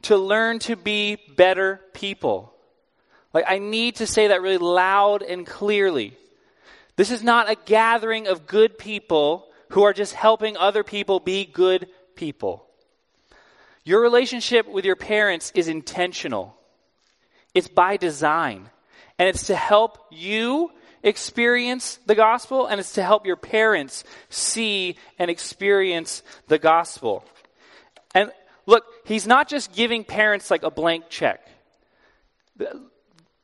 to 0.02 0.16
learn 0.16 0.58
to 0.58 0.74
be 0.74 1.18
better 1.36 1.80
people. 1.92 2.52
Like, 3.32 3.44
I 3.46 3.60
need 3.60 3.94
to 3.96 4.06
say 4.06 4.26
that 4.26 4.42
really 4.42 4.58
loud 4.58 5.22
and 5.22 5.46
clearly. 5.46 6.16
This 6.96 7.12
is 7.12 7.22
not 7.22 7.48
a 7.48 7.56
gathering 7.64 8.26
of 8.26 8.48
good 8.48 8.76
people 8.76 9.46
who 9.68 9.84
are 9.84 9.92
just 9.92 10.14
helping 10.14 10.56
other 10.56 10.82
people 10.82 11.20
be 11.20 11.46
good 11.46 11.86
people. 12.16 12.66
Your 13.84 14.00
relationship 14.00 14.66
with 14.66 14.84
your 14.84 14.96
parents 14.96 15.52
is 15.54 15.68
intentional. 15.68 16.56
It's 17.54 17.68
by 17.68 17.98
design. 17.98 18.68
And 19.16 19.28
it's 19.28 19.46
to 19.46 19.54
help 19.54 19.98
you 20.10 20.72
experience 21.02 21.98
the 22.06 22.14
gospel 22.14 22.66
and 22.66 22.80
it's 22.80 22.94
to 22.94 23.02
help 23.02 23.26
your 23.26 23.36
parents 23.36 24.04
see 24.28 24.96
and 25.18 25.30
experience 25.30 26.22
the 26.48 26.58
gospel. 26.58 27.24
And 28.14 28.32
look, 28.66 28.84
he's 29.04 29.26
not 29.26 29.48
just 29.48 29.72
giving 29.72 30.04
parents 30.04 30.50
like 30.50 30.62
a 30.62 30.70
blank 30.70 31.04
check. 31.08 31.46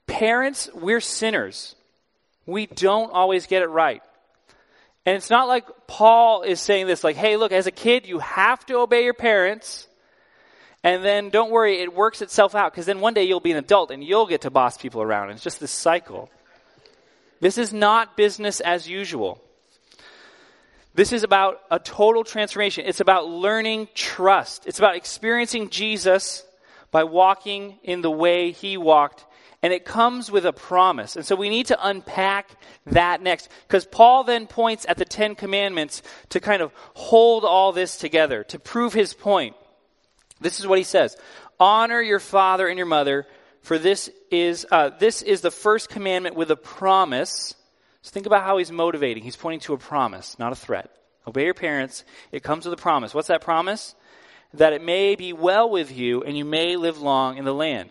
Parents, 0.06 0.68
we're 0.74 1.00
sinners. 1.00 1.74
We 2.46 2.66
don't 2.66 3.12
always 3.12 3.46
get 3.46 3.62
it 3.62 3.68
right. 3.68 4.02
And 5.06 5.16
it's 5.16 5.30
not 5.30 5.48
like 5.48 5.66
Paul 5.86 6.42
is 6.42 6.60
saying 6.60 6.86
this 6.86 7.04
like, 7.04 7.16
hey, 7.16 7.36
look, 7.36 7.52
as 7.52 7.66
a 7.66 7.70
kid, 7.70 8.06
you 8.06 8.18
have 8.20 8.64
to 8.66 8.78
obey 8.78 9.04
your 9.04 9.14
parents. 9.14 9.86
And 10.82 11.04
then 11.04 11.30
don't 11.30 11.50
worry, 11.50 11.80
it 11.80 11.94
works 11.94 12.20
itself 12.20 12.54
out 12.54 12.72
because 12.72 12.86
then 12.86 13.00
one 13.00 13.14
day 13.14 13.24
you'll 13.24 13.40
be 13.40 13.52
an 13.52 13.56
adult 13.56 13.90
and 13.90 14.02
you'll 14.02 14.26
get 14.26 14.42
to 14.42 14.50
boss 14.50 14.76
people 14.76 15.02
around. 15.02 15.30
It's 15.30 15.42
just 15.42 15.60
this 15.60 15.70
cycle. 15.70 16.30
This 17.44 17.58
is 17.58 17.74
not 17.74 18.16
business 18.16 18.60
as 18.60 18.88
usual. 18.88 19.38
This 20.94 21.12
is 21.12 21.24
about 21.24 21.60
a 21.70 21.78
total 21.78 22.24
transformation. 22.24 22.86
It's 22.86 23.00
about 23.00 23.28
learning 23.28 23.88
trust. 23.92 24.66
It's 24.66 24.78
about 24.78 24.96
experiencing 24.96 25.68
Jesus 25.68 26.42
by 26.90 27.04
walking 27.04 27.78
in 27.82 28.00
the 28.00 28.10
way 28.10 28.52
he 28.52 28.78
walked. 28.78 29.26
And 29.62 29.74
it 29.74 29.84
comes 29.84 30.30
with 30.30 30.46
a 30.46 30.54
promise. 30.54 31.16
And 31.16 31.26
so 31.26 31.36
we 31.36 31.50
need 31.50 31.66
to 31.66 31.86
unpack 31.86 32.48
that 32.86 33.20
next. 33.20 33.50
Because 33.68 33.84
Paul 33.84 34.24
then 34.24 34.46
points 34.46 34.86
at 34.88 34.96
the 34.96 35.04
Ten 35.04 35.34
Commandments 35.34 36.00
to 36.30 36.40
kind 36.40 36.62
of 36.62 36.72
hold 36.94 37.44
all 37.44 37.72
this 37.72 37.98
together, 37.98 38.42
to 38.44 38.58
prove 38.58 38.94
his 38.94 39.12
point. 39.12 39.54
This 40.40 40.60
is 40.60 40.66
what 40.66 40.78
he 40.78 40.84
says 40.84 41.14
Honor 41.60 42.00
your 42.00 42.20
father 42.20 42.68
and 42.68 42.78
your 42.78 42.86
mother 42.86 43.26
for 43.64 43.78
this 43.78 44.10
is, 44.30 44.66
uh, 44.70 44.90
this 44.90 45.22
is 45.22 45.40
the 45.40 45.50
first 45.50 45.88
commandment 45.88 46.36
with 46.36 46.50
a 46.50 46.56
promise. 46.56 47.54
So 48.02 48.10
think 48.10 48.26
about 48.26 48.44
how 48.44 48.58
he's 48.58 48.70
motivating. 48.70 49.22
He's 49.22 49.36
pointing 49.36 49.60
to 49.60 49.72
a 49.72 49.78
promise, 49.78 50.38
not 50.38 50.52
a 50.52 50.54
threat. 50.54 50.90
Obey 51.26 51.46
your 51.46 51.54
parents. 51.54 52.04
It 52.30 52.42
comes 52.42 52.66
with 52.66 52.74
a 52.74 52.82
promise. 52.82 53.14
What's 53.14 53.28
that 53.28 53.40
promise? 53.40 53.94
That 54.52 54.74
it 54.74 54.84
may 54.84 55.16
be 55.16 55.32
well 55.32 55.70
with 55.70 55.96
you 55.96 56.22
and 56.22 56.36
you 56.36 56.44
may 56.44 56.76
live 56.76 57.00
long 57.00 57.38
in 57.38 57.46
the 57.46 57.54
land. 57.54 57.88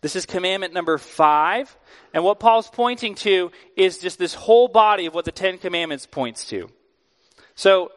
This 0.00 0.16
is 0.16 0.24
commandment 0.24 0.72
number 0.72 0.96
five. 0.96 1.76
And 2.14 2.24
what 2.24 2.40
Paul's 2.40 2.70
pointing 2.70 3.14
to 3.16 3.52
is 3.76 3.98
just 3.98 4.18
this 4.18 4.32
whole 4.32 4.68
body 4.68 5.04
of 5.04 5.12
what 5.14 5.26
the 5.26 5.32
Ten 5.32 5.58
Commandments 5.58 6.06
points 6.06 6.46
to. 6.46 6.70
So, 7.54 7.92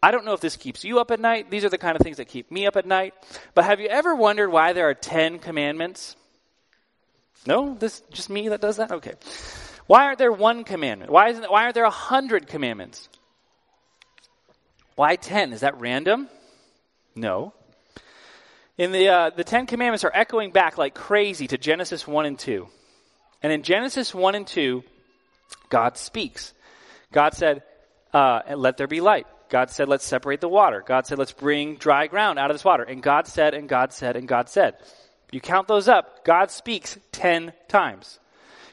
I 0.00 0.12
don't 0.12 0.24
know 0.24 0.34
if 0.34 0.40
this 0.40 0.56
keeps 0.56 0.84
you 0.84 1.00
up 1.00 1.10
at 1.10 1.18
night. 1.18 1.50
These 1.50 1.64
are 1.64 1.70
the 1.70 1.78
kind 1.78 1.96
of 1.96 2.02
things 2.02 2.18
that 2.18 2.28
keep 2.28 2.52
me 2.52 2.68
up 2.68 2.76
at 2.76 2.86
night. 2.86 3.14
But 3.54 3.64
have 3.64 3.80
you 3.80 3.88
ever 3.88 4.14
wondered 4.14 4.50
why 4.50 4.74
there 4.74 4.88
are 4.88 4.94
ten 4.94 5.40
commandments? 5.40 6.14
No? 7.44 7.74
This 7.74 8.02
just 8.10 8.30
me 8.30 8.48
that 8.48 8.60
does 8.60 8.76
that? 8.76 8.90
Okay. 8.92 9.14
Why 9.86 10.04
aren't 10.04 10.18
there 10.18 10.32
one 10.32 10.64
commandment? 10.64 11.10
Why 11.10 11.28
isn't 11.28 11.50
why 11.50 11.64
aren't 11.64 11.74
there 11.74 11.84
a 11.84 11.90
hundred 11.90 12.46
commandments? 12.48 13.08
Why 14.94 15.16
ten? 15.16 15.52
Is 15.52 15.60
that 15.60 15.78
random? 15.80 16.28
No. 17.14 17.52
In 18.78 18.92
the 18.92 19.08
uh, 19.08 19.30
the 19.30 19.44
Ten 19.44 19.66
Commandments 19.66 20.04
are 20.04 20.10
echoing 20.12 20.50
back 20.50 20.76
like 20.76 20.94
crazy 20.94 21.46
to 21.46 21.56
Genesis 21.56 22.06
one 22.06 22.26
and 22.26 22.38
two, 22.38 22.68
and 23.42 23.50
in 23.52 23.62
Genesis 23.62 24.14
one 24.14 24.34
and 24.34 24.46
two, 24.46 24.82
God 25.70 25.96
speaks. 25.96 26.52
God 27.10 27.32
said, 27.32 27.62
uh, 28.12 28.40
"Let 28.54 28.76
there 28.76 28.86
be 28.86 29.00
light." 29.00 29.26
God 29.48 29.70
said, 29.70 29.88
"Let's 29.88 30.04
separate 30.04 30.42
the 30.42 30.48
water." 30.48 30.84
God 30.86 31.06
said, 31.06 31.18
"Let's 31.18 31.32
bring 31.32 31.76
dry 31.76 32.06
ground 32.06 32.38
out 32.38 32.50
of 32.50 32.54
this 32.54 32.64
water." 32.64 32.82
And 32.82 33.02
God 33.02 33.26
said, 33.26 33.54
and 33.54 33.66
God 33.66 33.94
said, 33.94 34.14
and 34.14 34.28
God 34.28 34.50
said. 34.50 34.74
You 35.32 35.40
count 35.40 35.68
those 35.68 35.88
up, 35.88 36.24
God 36.24 36.50
speaks 36.50 36.98
10 37.12 37.52
times. 37.68 38.18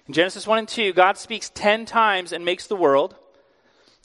In 0.08 0.14
Genesis 0.14 0.46
1 0.46 0.60
and 0.60 0.68
2, 0.68 0.94
God 0.94 1.18
speaks 1.18 1.50
10 1.50 1.86
times 1.86 2.34
and 2.34 2.46
makes 2.46 2.68
the 2.68 2.76
world. 2.76 3.16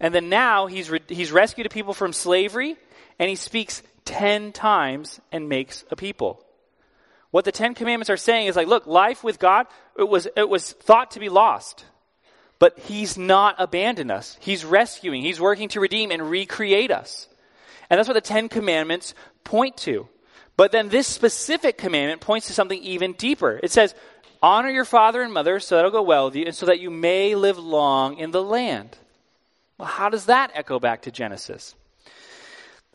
And 0.00 0.14
then 0.14 0.28
now 0.28 0.66
he's, 0.66 0.90
re- 0.90 1.00
he's 1.08 1.32
rescued 1.32 1.66
a 1.66 1.70
people 1.70 1.92
from 1.92 2.12
slavery, 2.12 2.76
and 3.18 3.28
he 3.28 3.36
speaks 3.36 3.82
10 4.04 4.52
times 4.52 5.20
and 5.32 5.48
makes 5.48 5.84
a 5.90 5.96
people. 5.96 6.44
What 7.30 7.44
the 7.44 7.52
Ten 7.52 7.74
Commandments 7.74 8.10
are 8.10 8.16
saying 8.16 8.46
is 8.46 8.56
like, 8.56 8.68
look, 8.68 8.86
life 8.86 9.22
with 9.22 9.38
God, 9.38 9.66
it 9.98 10.08
was, 10.08 10.26
it 10.36 10.48
was 10.48 10.72
thought 10.72 11.10
to 11.12 11.20
be 11.20 11.28
lost. 11.28 11.84
But 12.58 12.78
he's 12.78 13.18
not 13.18 13.56
abandoned 13.58 14.10
us. 14.10 14.36
He's 14.40 14.64
rescuing. 14.64 15.22
He's 15.22 15.40
working 15.40 15.68
to 15.70 15.80
redeem 15.80 16.10
and 16.10 16.30
recreate 16.30 16.90
us. 16.90 17.28
And 17.90 17.98
that's 17.98 18.08
what 18.08 18.14
the 18.14 18.20
Ten 18.20 18.48
Commandments 18.48 19.14
point 19.44 19.76
to. 19.78 20.08
But 20.58 20.72
then 20.72 20.88
this 20.88 21.06
specific 21.06 21.78
commandment 21.78 22.20
points 22.20 22.48
to 22.48 22.52
something 22.52 22.82
even 22.82 23.12
deeper. 23.12 23.60
It 23.62 23.70
says, 23.70 23.94
honor 24.42 24.70
your 24.70 24.84
father 24.84 25.22
and 25.22 25.32
mother 25.32 25.60
so 25.60 25.76
that 25.76 25.86
it'll 25.86 25.92
go 25.92 26.02
well 26.02 26.24
with 26.26 26.34
you 26.34 26.46
and 26.46 26.54
so 26.54 26.66
that 26.66 26.80
you 26.80 26.90
may 26.90 27.36
live 27.36 27.58
long 27.58 28.18
in 28.18 28.32
the 28.32 28.42
land. 28.42 28.98
Well, 29.78 29.86
how 29.86 30.08
does 30.08 30.24
that 30.24 30.50
echo 30.54 30.80
back 30.80 31.02
to 31.02 31.12
Genesis? 31.12 31.76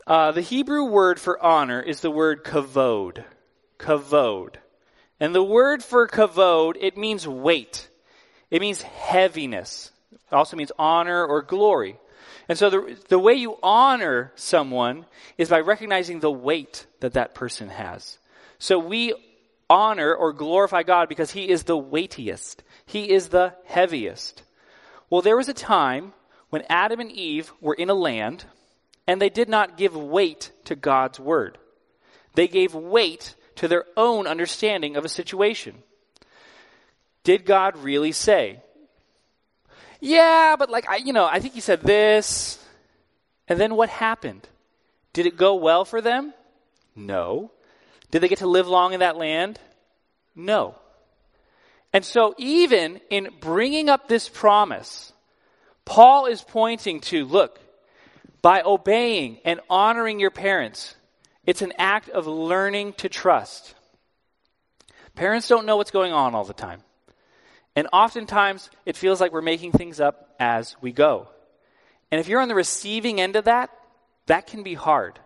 Uh, 0.06 0.32
the 0.32 0.42
Hebrew 0.42 0.84
word 0.84 1.18
for 1.18 1.42
honor 1.42 1.80
is 1.80 2.00
the 2.00 2.10
word 2.10 2.44
kavod. 2.44 3.24
Kavod. 3.78 4.56
And 5.18 5.34
the 5.34 5.42
word 5.42 5.82
for 5.82 6.06
kavod, 6.06 6.76
it 6.78 6.98
means 6.98 7.26
weight. 7.26 7.88
It 8.50 8.60
means 8.60 8.82
heaviness. 8.82 9.90
It 10.12 10.34
also 10.34 10.58
means 10.58 10.72
honor 10.78 11.24
or 11.24 11.40
glory. 11.40 11.96
And 12.48 12.58
so 12.58 12.70
the, 12.70 12.98
the 13.08 13.18
way 13.18 13.34
you 13.34 13.58
honor 13.62 14.32
someone 14.34 15.06
is 15.38 15.48
by 15.48 15.60
recognizing 15.60 16.20
the 16.20 16.30
weight 16.30 16.86
that 17.00 17.14
that 17.14 17.34
person 17.34 17.68
has. 17.68 18.18
So 18.58 18.78
we 18.78 19.14
honor 19.70 20.14
or 20.14 20.32
glorify 20.32 20.82
God 20.82 21.08
because 21.08 21.30
He 21.30 21.48
is 21.48 21.64
the 21.64 21.76
weightiest. 21.76 22.62
He 22.86 23.10
is 23.10 23.28
the 23.28 23.54
heaviest. 23.64 24.42
Well, 25.08 25.22
there 25.22 25.36
was 25.36 25.48
a 25.48 25.54
time 25.54 26.12
when 26.50 26.64
Adam 26.68 27.00
and 27.00 27.10
Eve 27.10 27.52
were 27.60 27.74
in 27.74 27.90
a 27.90 27.94
land 27.94 28.44
and 29.06 29.20
they 29.20 29.30
did 29.30 29.48
not 29.48 29.76
give 29.76 29.96
weight 29.96 30.50
to 30.64 30.76
God's 30.76 31.20
word. 31.20 31.58
They 32.34 32.48
gave 32.48 32.74
weight 32.74 33.34
to 33.56 33.68
their 33.68 33.84
own 33.96 34.26
understanding 34.26 34.96
of 34.96 35.04
a 35.04 35.08
situation. 35.08 35.82
Did 37.22 37.44
God 37.44 37.76
really 37.78 38.12
say? 38.12 38.60
Yeah, 40.04 40.56
but 40.58 40.68
like 40.68 40.86
I, 40.86 40.96
you 40.96 41.14
know, 41.14 41.24
I 41.24 41.40
think 41.40 41.54
he 41.54 41.60
said 41.60 41.80
this. 41.80 42.62
And 43.48 43.58
then 43.58 43.74
what 43.74 43.88
happened? 43.88 44.46
Did 45.14 45.24
it 45.24 45.38
go 45.38 45.54
well 45.54 45.86
for 45.86 46.02
them? 46.02 46.34
No. 46.94 47.50
Did 48.10 48.20
they 48.20 48.28
get 48.28 48.38
to 48.38 48.46
live 48.46 48.68
long 48.68 48.92
in 48.92 49.00
that 49.00 49.16
land? 49.16 49.58
No. 50.36 50.74
And 51.90 52.04
so 52.04 52.34
even 52.36 53.00
in 53.08 53.30
bringing 53.40 53.88
up 53.88 54.06
this 54.06 54.28
promise, 54.28 55.14
Paul 55.86 56.26
is 56.26 56.42
pointing 56.42 57.00
to, 57.02 57.24
look, 57.24 57.58
by 58.42 58.60
obeying 58.60 59.38
and 59.42 59.60
honoring 59.70 60.20
your 60.20 60.30
parents, 60.30 60.96
it's 61.46 61.62
an 61.62 61.72
act 61.78 62.10
of 62.10 62.26
learning 62.26 62.92
to 62.98 63.08
trust. 63.08 63.74
Parents 65.14 65.48
don't 65.48 65.64
know 65.64 65.78
what's 65.78 65.90
going 65.90 66.12
on 66.12 66.34
all 66.34 66.44
the 66.44 66.52
time. 66.52 66.82
And 67.76 67.88
oftentimes, 67.92 68.70
it 68.86 68.96
feels 68.96 69.20
like 69.20 69.32
we're 69.32 69.42
making 69.42 69.72
things 69.72 70.00
up 70.00 70.34
as 70.38 70.76
we 70.80 70.92
go. 70.92 71.28
And 72.10 72.20
if 72.20 72.28
you're 72.28 72.40
on 72.40 72.48
the 72.48 72.54
receiving 72.54 73.20
end 73.20 73.34
of 73.36 73.46
that, 73.46 73.70
that 74.26 74.46
can 74.46 74.62
be 74.62 74.74
hard. 74.74 75.18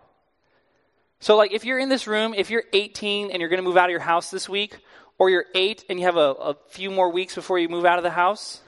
So, 1.19 1.35
like, 1.35 1.53
if 1.53 1.65
you're 1.65 1.79
in 1.79 1.89
this 1.89 2.07
room, 2.07 2.33
if 2.33 2.49
you're 2.49 2.63
18 2.73 3.31
and 3.31 3.39
you're 3.39 3.49
going 3.49 3.61
to 3.61 3.67
move 3.67 3.77
out 3.77 3.85
of 3.85 3.91
your 3.91 3.99
house 3.99 4.31
this 4.31 4.49
week, 4.49 4.77
or 5.17 5.29
you're 5.29 5.45
8 5.53 5.85
and 5.89 5.99
you 5.99 6.05
have 6.05 6.15
a, 6.15 6.31
a 6.31 6.57
few 6.69 6.89
more 6.89 7.11
weeks 7.11 7.35
before 7.35 7.59
you 7.59 7.69
move 7.69 7.85
out 7.85 7.97
of 7.97 8.03
the 8.03 8.09
house, 8.09 8.61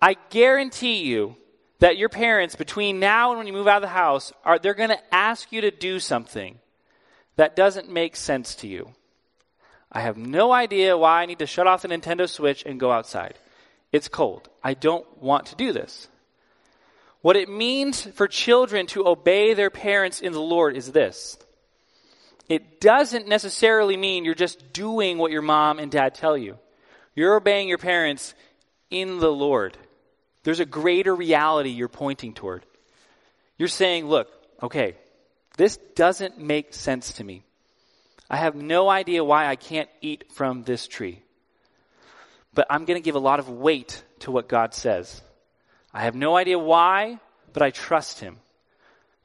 I 0.00 0.16
guarantee 0.28 1.02
you 1.02 1.36
that 1.80 1.96
your 1.96 2.10
parents, 2.10 2.56
between 2.56 3.00
now 3.00 3.30
and 3.30 3.38
when 3.38 3.46
you 3.46 3.52
move 3.52 3.66
out 3.66 3.76
of 3.76 3.82
the 3.82 3.88
house, 3.88 4.32
are 4.44 4.58
they're 4.58 4.74
going 4.74 4.90
to 4.90 5.14
ask 5.14 5.50
you 5.50 5.62
to 5.62 5.70
do 5.70 5.98
something 5.98 6.58
that 7.36 7.56
doesn't 7.56 7.90
make 7.90 8.16
sense 8.16 8.54
to 8.56 8.68
you. 8.68 8.92
I 9.92 10.00
have 10.00 10.16
no 10.16 10.52
idea 10.52 10.96
why 10.96 11.22
I 11.22 11.26
need 11.26 11.40
to 11.40 11.46
shut 11.46 11.66
off 11.66 11.82
the 11.82 11.88
Nintendo 11.88 12.28
Switch 12.28 12.62
and 12.64 12.78
go 12.78 12.92
outside. 12.92 13.34
It's 13.92 14.08
cold. 14.08 14.48
I 14.62 14.74
don't 14.74 15.06
want 15.20 15.46
to 15.46 15.56
do 15.56 15.72
this. 15.72 16.08
What 17.22 17.36
it 17.36 17.48
means 17.48 18.02
for 18.02 18.28
children 18.28 18.86
to 18.88 19.06
obey 19.06 19.54
their 19.54 19.70
parents 19.70 20.20
in 20.20 20.32
the 20.32 20.40
Lord 20.40 20.76
is 20.76 20.92
this. 20.92 21.36
It 22.48 22.80
doesn't 22.80 23.28
necessarily 23.28 23.96
mean 23.96 24.24
you're 24.24 24.34
just 24.34 24.72
doing 24.72 25.18
what 25.18 25.32
your 25.32 25.42
mom 25.42 25.78
and 25.78 25.90
dad 25.90 26.14
tell 26.14 26.36
you. 26.36 26.58
You're 27.14 27.36
obeying 27.36 27.68
your 27.68 27.78
parents 27.78 28.34
in 28.90 29.18
the 29.18 29.30
Lord. 29.30 29.76
There's 30.44 30.60
a 30.60 30.64
greater 30.64 31.14
reality 31.14 31.70
you're 31.70 31.88
pointing 31.88 32.32
toward. 32.32 32.64
You're 33.58 33.68
saying, 33.68 34.06
look, 34.06 34.28
okay, 34.62 34.96
this 35.58 35.76
doesn't 35.94 36.38
make 36.38 36.72
sense 36.72 37.14
to 37.14 37.24
me. 37.24 37.44
I 38.30 38.36
have 38.36 38.54
no 38.54 38.88
idea 38.88 39.24
why 39.24 39.48
I 39.48 39.56
can't 39.56 39.88
eat 40.00 40.32
from 40.32 40.62
this 40.62 40.86
tree. 40.86 41.20
But 42.54 42.68
I'm 42.70 42.84
going 42.84 43.00
to 43.00 43.04
give 43.04 43.16
a 43.16 43.20
lot 43.20 43.40
of 43.40 43.48
weight 43.48 44.04
to 44.20 44.30
what 44.30 44.48
God 44.48 44.72
says. 44.72 45.20
I 45.92 46.02
have 46.02 46.14
no 46.14 46.36
idea 46.36 46.56
why, 46.56 47.18
but 47.52 47.62
I 47.62 47.70
trust 47.70 48.20
Him. 48.20 48.38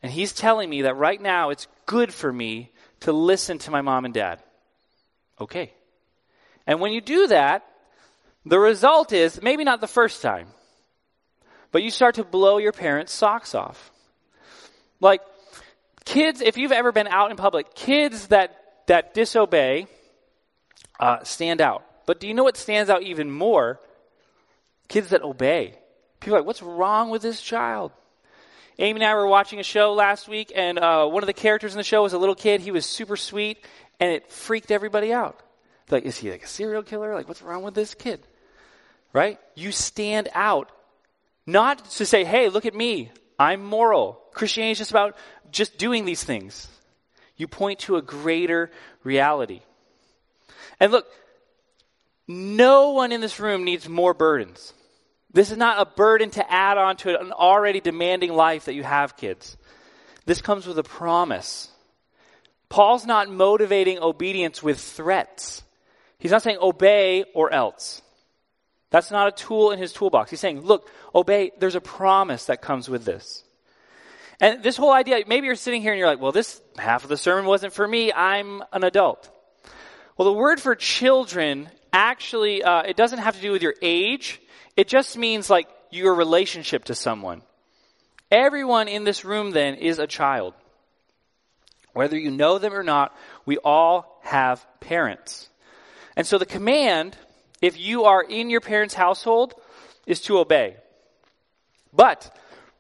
And 0.02 0.12
He's 0.12 0.34
telling 0.34 0.70
me 0.70 0.82
that 0.84 0.98
right 0.98 1.22
now 1.22 1.52
it's 1.52 1.68
good 1.86 2.12
for 2.12 2.34
me 2.34 2.72
to 3.02 3.12
listen 3.12 3.60
to 3.60 3.72
my 3.72 3.82
mom 3.82 4.06
and 4.06 4.14
dad. 4.14 4.42
Okay. 5.40 5.72
And 6.66 6.82
when 6.82 6.92
you 6.92 7.02
do 7.02 7.28
that, 7.28 7.64
the 8.44 8.60
result 8.60 9.14
is 9.14 9.42
maybe 9.42 9.64
not 9.64 9.82
the 9.82 9.88
first 9.88 10.24
time, 10.24 10.48
but 11.72 11.84
you 11.84 11.92
start 11.92 12.16
to 12.16 12.24
blow 12.24 12.58
your 12.58 12.72
parents' 12.72 13.14
socks 13.14 13.54
off. 13.54 13.92
Like, 15.00 15.22
kids, 16.06 16.42
if 16.42 16.58
you've 16.58 16.72
ever 16.72 16.92
been 16.92 17.08
out 17.08 17.30
in 17.30 17.38
public, 17.38 17.76
kids 17.76 18.28
that 18.28 18.65
that 18.88 19.14
disobey 19.14 19.88
uh, 21.00 21.24
stand 21.24 21.62
out. 21.62 21.84
But 22.06 22.20
do 22.20 22.28
you 22.28 22.34
know 22.34 22.44
what 22.44 22.58
stands 22.58 22.90
out 22.90 23.04
even 23.04 23.32
more? 23.32 23.80
Kids 24.88 25.10
that 25.10 25.24
obey. 25.24 25.76
People 26.20 26.36
are 26.36 26.40
like, 26.40 26.48
what's 26.48 26.62
wrong 26.62 27.10
with 27.10 27.22
this 27.22 27.42
child? 27.42 27.92
Amy 28.78 29.00
and 29.00 29.10
I 29.10 29.16
were 29.16 29.28
watching 29.28 29.60
a 29.60 29.64
show 29.64 29.94
last 29.94 30.28
week, 30.28 30.52
and 30.54 30.78
uh, 30.78 31.08
one 31.08 31.24
of 31.24 31.28
the 31.28 31.34
characters 31.34 31.74
in 31.74 31.78
the 31.78 31.84
show 31.84 32.04
was 32.04 32.14
a 32.14 32.18
little 32.18 32.36
kid. 32.36 32.62
He 32.62 32.72
was 32.72 32.86
super 32.86 33.16
sweet, 33.16 33.64
and 34.00 34.12
it 34.12 34.30
freaked 34.30 34.70
everybody 34.70 35.14
out. 35.14 35.40
Like, 35.90 36.04
is 36.04 36.18
he 36.18 36.32
like 36.32 36.44
a 36.44 36.48
serial 36.48 36.84
killer? 36.84 37.14
Like, 37.14 37.28
what's 37.28 37.42
wrong 37.42 37.64
with 37.64 37.74
this 37.74 37.94
kid? 37.94 38.20
Right? 39.14 39.40
You 39.56 39.72
stand 39.72 40.30
out. 40.34 40.72
Not 41.48 41.90
to 41.92 42.06
say, 42.06 42.26
hey, 42.26 42.50
look 42.50 42.66
at 42.66 42.76
me. 42.76 43.12
I'm 43.40 43.64
moral. 43.64 44.22
Christianity 44.34 44.74
is 44.74 44.78
just 44.80 44.92
about 44.92 45.16
just 45.52 45.78
doing 45.78 46.04
these 46.04 46.24
things. 46.24 46.68
You 47.38 47.48
point 47.48 47.80
to 47.80 47.98
a 47.98 48.02
greater 48.02 48.72
reality. 49.04 49.62
And 50.80 50.92
look, 50.92 51.06
no 52.28 52.92
one 52.92 53.12
in 53.12 53.22
this 53.22 53.40
room 53.40 53.64
needs 53.64 53.88
more 53.88 54.14
burdens. 54.14 54.74
This 55.32 55.52
is 55.52 55.58
not 55.58 55.86
a 55.86 55.92
burden 55.92 56.30
to 56.32 56.52
add 56.52 56.78
on 56.78 56.96
to 56.98 57.20
an 57.20 57.32
already 57.32 57.82
demanding 57.82 58.34
life 58.34 58.66
that 58.66 58.74
you 58.74 58.84
have, 58.84 59.18
kids. 59.18 59.58
This 60.26 60.42
comes 60.42 60.66
with 60.66 60.80
a 60.80 60.84
promise. 60.84 61.70
Paul's 62.70 63.06
not 63.06 63.30
motivating 63.30 64.00
obedience 64.00 64.64
with 64.64 64.80
threats. 64.80 65.62
He's 66.18 66.32
not 66.32 66.42
saying 66.42 66.58
obey 66.62 67.26
or 67.34 67.52
else. 67.54 68.02
That's 68.90 69.12
not 69.12 69.28
a 69.28 69.32
tool 69.32 69.72
in 69.72 69.80
his 69.80 69.94
toolbox. 69.94 70.30
He's 70.30 70.40
saying, 70.40 70.62
look, 70.62 70.90
obey. 71.14 71.52
There's 71.60 71.76
a 71.76 71.82
promise 71.82 72.46
that 72.46 72.62
comes 72.62 72.90
with 72.90 73.04
this. 73.06 73.44
And 74.40 74.62
this 74.62 74.76
whole 74.76 74.92
idea, 74.92 75.24
maybe 75.28 75.48
you're 75.48 75.56
sitting 75.56 75.82
here 75.82 75.94
and 75.94 76.00
you're 76.00 76.08
like, 76.08 76.20
well, 76.20 76.32
this 76.32 76.62
half 76.78 77.04
of 77.04 77.10
the 77.10 77.18
sermon 77.18 77.46
wasn't 77.46 77.74
for 77.74 77.88
me. 77.88 78.12
I'm 78.12 78.64
an 78.74 78.84
adult. 78.84 79.30
Well, 80.18 80.26
the 80.26 80.38
word 80.38 80.60
for 80.60 80.76
children 80.76 81.70
actually, 81.94 82.64
uh, 82.64 82.82
it 82.82 82.98
doesn't 82.98 83.20
have 83.20 83.36
to 83.36 83.42
do 83.42 83.52
with 83.52 83.62
your 83.62 83.76
age. 83.82 84.42
It 84.76 84.88
just 84.88 85.18
means 85.18 85.50
like 85.50 85.68
your 85.90 86.14
relationship 86.14 86.86
to 86.86 86.96
someone. 86.96 87.42
Everyone 88.32 88.88
in 88.88 89.06
this 89.06 89.24
room 89.24 89.52
then 89.52 89.76
is 89.76 90.00
a 90.00 90.08
child. 90.08 90.54
Whether 91.94 92.18
you 92.18 92.32
know 92.32 92.58
them 92.58 92.74
or 92.74 92.84
not, 92.84 93.16
we 93.46 93.58
all 93.58 94.20
have 94.24 94.66
parents. 94.82 95.50
And 96.18 96.28
so 96.28 96.38
the 96.38 96.46
command, 96.46 97.16
if 97.62 97.80
you 97.80 98.04
are 98.04 98.22
in 98.22 98.50
your 98.50 98.62
parents' 98.62 98.94
household, 98.94 99.54
is 100.06 100.22
to 100.22 100.40
obey. 100.40 100.76
But 101.94 102.36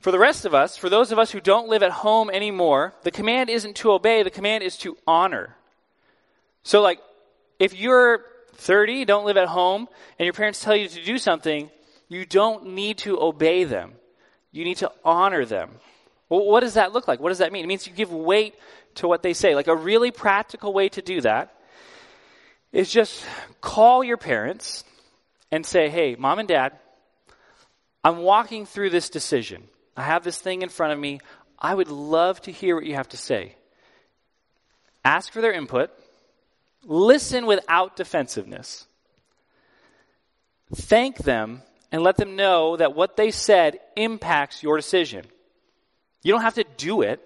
for 0.05 0.11
the 0.11 0.19
rest 0.19 0.45
of 0.45 0.53
us, 0.53 0.77
for 0.77 0.87
those 0.87 1.11
of 1.11 1.17
us 1.17 1.31
who 1.31 1.41
don't 1.41 1.67
live 1.67 1.81
at 1.81 1.89
home 1.89 2.29
anymore, 2.29 2.93
the 3.01 3.09
command 3.09 3.49
isn't 3.49 3.75
to 3.77 3.91
obey, 3.91 4.21
the 4.21 4.29
command 4.29 4.63
is 4.63 4.77
to 4.77 4.95
honor. 5.07 5.55
So, 6.61 6.83
like, 6.83 6.99
if 7.57 7.73
you're 7.73 8.23
30, 8.53 9.05
don't 9.05 9.25
live 9.25 9.35
at 9.35 9.47
home, 9.47 9.87
and 10.19 10.25
your 10.27 10.33
parents 10.33 10.63
tell 10.63 10.75
you 10.75 10.87
to 10.87 11.03
do 11.03 11.17
something, 11.17 11.71
you 12.07 12.23
don't 12.23 12.67
need 12.67 12.99
to 12.99 13.19
obey 13.19 13.63
them. 13.63 13.93
You 14.51 14.63
need 14.63 14.77
to 14.77 14.91
honor 15.03 15.43
them. 15.43 15.71
Well, 16.29 16.45
what 16.45 16.59
does 16.59 16.75
that 16.75 16.93
look 16.93 17.07
like? 17.07 17.19
What 17.19 17.29
does 17.29 17.39
that 17.39 17.51
mean? 17.51 17.63
It 17.63 17.67
means 17.67 17.87
you 17.87 17.93
give 17.93 18.13
weight 18.13 18.53
to 19.01 19.07
what 19.07 19.23
they 19.23 19.33
say. 19.33 19.55
Like, 19.55 19.65
a 19.65 19.75
really 19.75 20.11
practical 20.11 20.71
way 20.71 20.87
to 20.89 21.01
do 21.01 21.21
that 21.21 21.51
is 22.71 22.91
just 22.91 23.25
call 23.59 24.03
your 24.03 24.17
parents 24.17 24.83
and 25.51 25.65
say, 25.65 25.89
hey, 25.89 26.15
mom 26.15 26.37
and 26.37 26.47
dad, 26.47 26.73
I'm 28.03 28.19
walking 28.19 28.67
through 28.67 28.91
this 28.91 29.09
decision. 29.09 29.67
I 29.95 30.03
have 30.03 30.23
this 30.23 30.39
thing 30.39 30.61
in 30.61 30.69
front 30.69 30.93
of 30.93 30.99
me. 30.99 31.19
I 31.57 31.73
would 31.73 31.89
love 31.89 32.41
to 32.43 32.51
hear 32.51 32.75
what 32.75 32.85
you 32.85 32.95
have 32.95 33.09
to 33.09 33.17
say. 33.17 33.55
Ask 35.03 35.31
for 35.31 35.41
their 35.41 35.53
input. 35.53 35.91
Listen 36.83 37.45
without 37.45 37.95
defensiveness. 37.95 38.85
Thank 40.73 41.17
them 41.17 41.61
and 41.91 42.03
let 42.03 42.17
them 42.17 42.35
know 42.35 42.75
that 42.77 42.95
what 42.95 43.15
they 43.15 43.31
said 43.31 43.79
impacts 43.95 44.63
your 44.63 44.75
decision. 44.75 45.25
You 46.23 46.33
don't 46.33 46.41
have 46.41 46.55
to 46.55 46.65
do 46.77 47.01
it, 47.01 47.21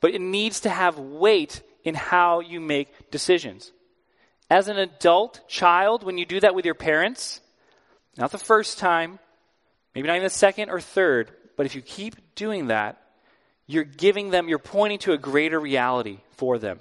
but 0.00 0.14
it 0.14 0.20
needs 0.20 0.60
to 0.60 0.70
have 0.70 0.98
weight 0.98 1.62
in 1.84 1.94
how 1.94 2.40
you 2.40 2.60
make 2.60 3.10
decisions. 3.10 3.72
As 4.48 4.68
an 4.68 4.78
adult 4.78 5.40
child, 5.48 6.02
when 6.02 6.18
you 6.18 6.24
do 6.24 6.40
that 6.40 6.54
with 6.54 6.64
your 6.64 6.74
parents, 6.74 7.40
not 8.16 8.32
the 8.32 8.38
first 8.38 8.78
time, 8.78 9.18
maybe 9.94 10.08
not 10.08 10.14
even 10.14 10.24
the 10.24 10.30
second 10.30 10.70
or 10.70 10.80
third, 10.80 11.30
but 11.60 11.66
if 11.66 11.74
you 11.74 11.82
keep 11.82 12.16
doing 12.36 12.68
that, 12.68 12.96
you're 13.66 13.84
giving 13.84 14.30
them, 14.30 14.48
you're 14.48 14.58
pointing 14.58 14.98
to 15.00 15.12
a 15.12 15.18
greater 15.18 15.60
reality 15.60 16.20
for 16.38 16.58
them. 16.58 16.80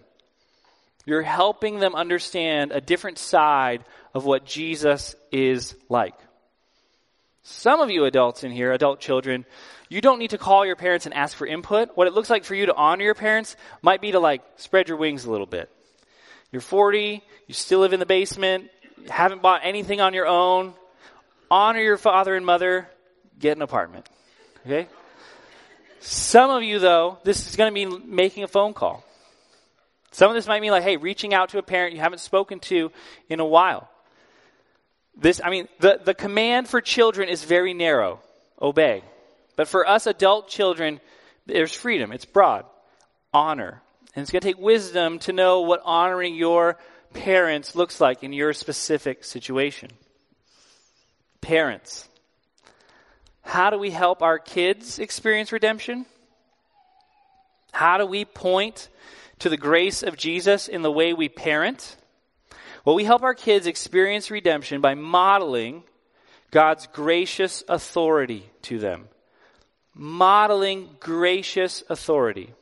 You're 1.06 1.22
helping 1.22 1.82
them 1.82 1.96
understand 1.96 2.72
a 2.72 2.80
different 2.80 3.18
side 3.18 3.84
of 4.14 4.24
what 4.24 4.46
Jesus 4.46 5.18
is 5.34 5.76
like. 5.90 6.14
Some 7.44 7.82
of 7.82 7.92
you 7.92 8.06
adults 8.06 8.46
in 8.46 8.54
here, 8.54 8.72
adult 8.72 9.02
children, 9.02 9.46
you 9.90 10.00
don't 10.00 10.18
need 10.18 10.30
to 10.30 10.38
call 10.38 10.66
your 10.66 10.78
parents 10.78 11.06
and 11.06 11.14
ask 11.14 11.36
for 11.36 11.46
input. 11.46 11.90
What 11.98 12.08
it 12.08 12.14
looks 12.14 12.30
like 12.30 12.46
for 12.46 12.56
you 12.56 12.68
to 12.68 12.74
honor 12.74 13.04
your 13.04 13.16
parents 13.16 13.58
might 13.82 14.00
be 14.00 14.14
to 14.14 14.20
like 14.22 14.44
spread 14.56 14.88
your 14.88 14.96
wings 14.96 15.26
a 15.26 15.30
little 15.30 15.46
bit. 15.46 15.70
You're 16.54 16.62
40, 16.62 17.22
you 17.48 17.54
still 17.54 17.80
live 17.80 17.92
in 17.92 18.00
the 18.00 18.06
basement, 18.06 18.70
haven't 19.10 19.42
bought 19.42 19.60
anything 19.66 20.00
on 20.00 20.14
your 20.14 20.28
own. 20.28 20.74
Honor 21.52 21.82
your 21.82 21.98
father 21.98 22.34
and 22.34 22.46
mother, 22.46 22.88
get 23.38 23.58
an 23.58 23.62
apartment. 23.62 24.08
Okay? 24.70 24.88
Some 26.00 26.52
of 26.52 26.62
you, 26.62 26.78
though, 26.78 27.18
this 27.24 27.48
is 27.48 27.56
going 27.56 27.74
to 27.74 27.74
be 27.74 28.06
making 28.06 28.44
a 28.44 28.48
phone 28.48 28.74
call. 28.74 29.04
Some 30.12 30.30
of 30.30 30.36
this 30.36 30.46
might 30.46 30.62
mean 30.62 30.70
like, 30.70 30.84
hey, 30.84 30.98
reaching 30.98 31.34
out 31.34 31.50
to 31.50 31.58
a 31.58 31.64
parent 31.64 31.94
you 31.94 32.00
haven't 32.00 32.20
spoken 32.20 32.60
to 32.62 32.92
in 33.30 33.40
a 33.40 33.46
while. 33.46 33.90
This, 35.18 35.42
I 35.44 35.50
mean, 35.50 35.68
the, 35.80 36.00
the 36.04 36.14
command 36.14 36.68
for 36.68 36.82
children 36.82 37.30
is 37.30 37.44
very 37.44 37.74
narrow. 37.74 38.20
Obey. 38.62 39.02
But 39.56 39.68
for 39.68 39.88
us 39.88 40.06
adult 40.06 40.50
children, 40.50 41.00
there's 41.48 41.74
freedom. 41.74 42.12
It's 42.12 42.26
broad. 42.26 42.66
Honor. 43.34 43.82
And 44.16 44.22
it's 44.22 44.32
going 44.32 44.42
to 44.42 44.48
take 44.48 44.60
wisdom 44.60 45.20
to 45.20 45.34
know 45.34 45.62
what 45.62 45.82
honoring 45.84 46.36
your 46.36 46.78
parents 47.14 47.76
looks 47.76 48.00
like 48.00 48.24
in 48.24 48.34
your 48.34 48.54
specific 48.54 49.24
situation. 49.24 49.90
Parents. 51.42 52.09
How 53.50 53.72
do 53.72 53.80
we 53.80 53.90
help 53.90 54.22
our 54.22 54.38
kids 54.38 55.00
experience 55.00 55.52
redemption? 55.52 56.06
How 57.72 57.98
do 57.98 58.06
we 58.06 58.24
point 58.24 58.90
to 59.40 59.50
the 59.50 59.58
grace 59.58 60.04
of 60.04 60.18
Jesus 60.18 60.68
in 60.68 60.84
the 60.84 60.92
way 60.92 61.14
we 61.14 61.30
parent? 61.30 61.98
Well, 62.86 62.96
we 62.96 63.06
help 63.06 63.24
our 63.24 63.34
kids 63.34 63.66
experience 63.66 64.30
redemption 64.30 64.82
by 64.82 64.94
modeling 64.94 65.82
God's 66.52 66.86
gracious 66.94 67.64
authority 67.68 68.48
to 68.62 68.78
them. 68.78 69.08
Modeling 69.96 70.98
gracious 71.00 71.84
authority. 71.90 72.54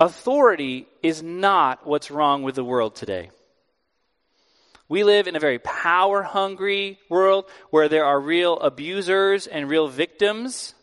Authority 0.00 0.88
is 1.04 1.22
not 1.22 1.86
what's 1.86 2.10
wrong 2.10 2.42
with 2.42 2.56
the 2.56 2.64
world 2.64 2.96
today. 2.96 3.30
We 4.90 5.04
live 5.04 5.28
in 5.28 5.36
a 5.36 5.40
very 5.40 5.60
power 5.60 6.20
hungry 6.20 6.98
world 7.08 7.48
where 7.70 7.88
there 7.88 8.04
are 8.04 8.20
real 8.20 8.58
abusers 8.58 9.46
and 9.46 9.68
real 9.68 9.86
victims. 9.86 10.74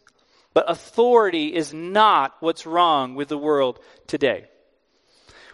But 0.54 0.72
authority 0.72 1.54
is 1.54 1.74
not 1.74 2.34
what's 2.40 2.66
wrong 2.66 3.16
with 3.16 3.28
the 3.28 3.38
world 3.38 3.80
today. 4.08 4.46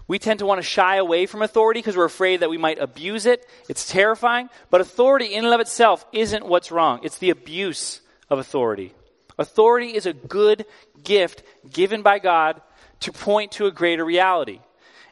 We 0.08 0.20
tend 0.20 0.38
to 0.40 0.46
want 0.46 0.62
to 0.62 0.68
shy 0.68 0.98
away 0.98 1.26
from 1.26 1.42
authority 1.42 1.80
because 1.80 1.98
we're 1.98 2.06
afraid 2.06 2.42
that 2.42 2.52
we 2.52 2.60
might 2.60 2.78
abuse 2.78 3.26
it. 3.26 3.44
It's 3.70 3.90
terrifying. 3.90 4.50
But 4.70 4.82
authority 4.82 5.34
in 5.34 5.46
and 5.46 5.54
of 5.56 5.60
itself 5.60 6.06
isn't 6.14 6.46
what's 6.46 6.72
wrong. 6.72 7.00
It's 7.02 7.18
the 7.18 7.32
abuse 7.32 8.02
of 8.30 8.38
authority. 8.38 8.94
Authority 9.40 9.96
is 9.96 10.06
a 10.06 10.14
good 10.14 10.68
gift 11.04 11.42
given 11.68 12.04
by 12.04 12.20
God 12.20 12.62
to 13.00 13.12
point 13.12 13.54
to 13.54 13.66
a 13.66 13.72
greater 13.72 14.06
reality. 14.06 14.60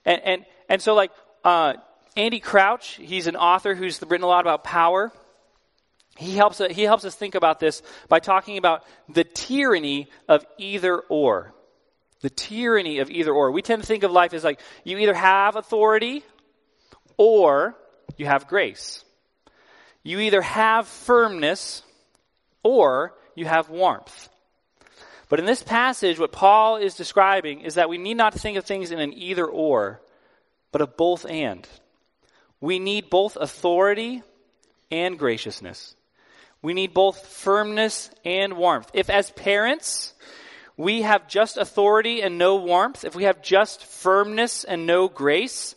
And, 0.06 0.22
and, 0.24 0.46
and 0.70 0.80
so 0.80 0.94
like, 0.94 1.10
uh, 1.44 1.74
Andy 2.16 2.40
Crouch, 2.40 2.96
he's 2.96 3.28
an 3.28 3.36
author 3.36 3.74
who's 3.74 4.02
written 4.02 4.24
a 4.24 4.28
lot 4.28 4.42
about 4.42 4.64
power. 4.64 5.12
He 6.18 6.36
helps, 6.36 6.60
uh, 6.60 6.70
he 6.70 6.84
helps 6.84 7.06
us 7.06 7.16
think 7.16 7.36
about 7.36 7.60
this 7.60 7.82
by 8.10 8.20
talking 8.20 8.58
about 8.58 8.84
the 9.08 9.24
tyranny 9.24 10.10
of 10.28 10.46
either 10.58 11.00
or. 11.00 11.54
The 12.22 12.30
tyranny 12.30 13.00
of 13.00 13.10
either 13.10 13.32
or. 13.32 13.52
We 13.52 13.62
tend 13.62 13.82
to 13.82 13.88
think 13.88 14.04
of 14.04 14.12
life 14.12 14.34
as 14.34 14.44
like 14.44 14.60
you 14.84 14.98
either 14.98 15.14
have 15.14 15.56
authority 15.56 16.24
or 17.18 17.76
you 18.18 18.26
have 18.26 18.48
grace. 18.48 19.04
You 20.04 20.20
either 20.20 20.42
have 20.42 20.88
firmness 20.88 21.84
or 22.64 23.14
you 23.36 23.46
have 23.46 23.70
warmth. 23.70 24.30
But 25.30 25.40
in 25.40 25.46
this 25.46 25.64
passage, 25.64 26.20
what 26.20 26.34
Paul 26.34 26.76
is 26.76 26.96
describing 26.96 27.62
is 27.62 27.76
that 27.76 27.90
we 27.90 27.98
need 27.98 28.18
not 28.18 28.34
think 28.34 28.58
of 28.58 28.66
things 28.66 28.92
in 28.92 29.00
an 29.00 29.14
either 29.14 29.46
or, 29.46 30.02
but 30.74 30.82
a 30.82 30.88
both 30.88 31.26
and. 31.26 31.66
We 32.62 32.80
need 32.80 33.10
both 33.10 33.36
authority 33.36 34.24
and 34.92 35.18
graciousness. 35.18 35.96
We 36.62 36.74
need 36.74 36.94
both 36.94 37.26
firmness 37.26 38.12
and 38.24 38.54
warmth. 38.54 38.92
If 38.94 39.10
as 39.10 39.32
parents, 39.32 40.14
we 40.78 41.02
have 41.02 41.28
just 41.28 41.58
authority 41.58 42.22
and 42.22 42.38
no 42.38 42.58
warmth, 42.58 43.04
if 43.04 43.16
we 43.16 43.24
have 43.24 43.42
just 43.42 43.84
firmness 43.84 44.64
and 44.64 44.86
no 44.86 45.08
grace, 45.08 45.76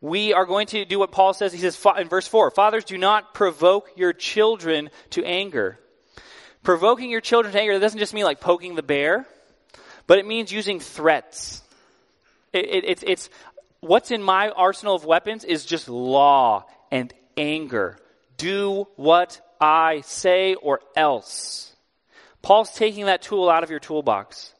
we 0.00 0.32
are 0.32 0.46
going 0.46 0.68
to 0.68 0.84
do 0.84 1.00
what 1.00 1.10
Paul 1.10 1.34
says. 1.34 1.52
He 1.52 1.58
says 1.58 1.84
in 1.98 2.08
verse 2.08 2.28
4 2.28 2.52
Fathers, 2.52 2.84
do 2.84 2.96
not 2.96 3.34
provoke 3.34 3.90
your 3.96 4.12
children 4.12 4.90
to 5.10 5.24
anger. 5.24 5.78
Provoking 6.62 7.10
your 7.10 7.20
children 7.20 7.52
to 7.52 7.60
anger 7.60 7.78
doesn't 7.78 7.98
just 7.98 8.14
mean 8.14 8.24
like 8.24 8.40
poking 8.40 8.74
the 8.74 8.82
bear, 8.82 9.26
but 10.06 10.18
it 10.18 10.26
means 10.26 10.52
using 10.52 10.80
threats. 10.80 11.62
It, 12.52 12.66
it, 12.66 12.84
it's, 12.86 13.04
it's 13.06 13.30
what's 13.80 14.10
in 14.10 14.22
my 14.22 14.50
arsenal 14.50 14.94
of 14.94 15.04
weapons 15.04 15.44
is 15.44 15.64
just 15.64 15.88
law 15.88 16.64
and 16.90 17.12
anger. 17.36 17.98
Do 18.36 18.86
what 18.96 19.40
I 19.60 20.02
say 20.02 20.54
or 20.54 20.80
else. 20.96 21.72
Paul's 22.42 22.70
taking 22.70 23.06
that 23.06 23.22
tool 23.22 23.50
out 23.50 23.64
of 23.64 23.70
your 23.70 23.80
toolbox. 23.80 24.54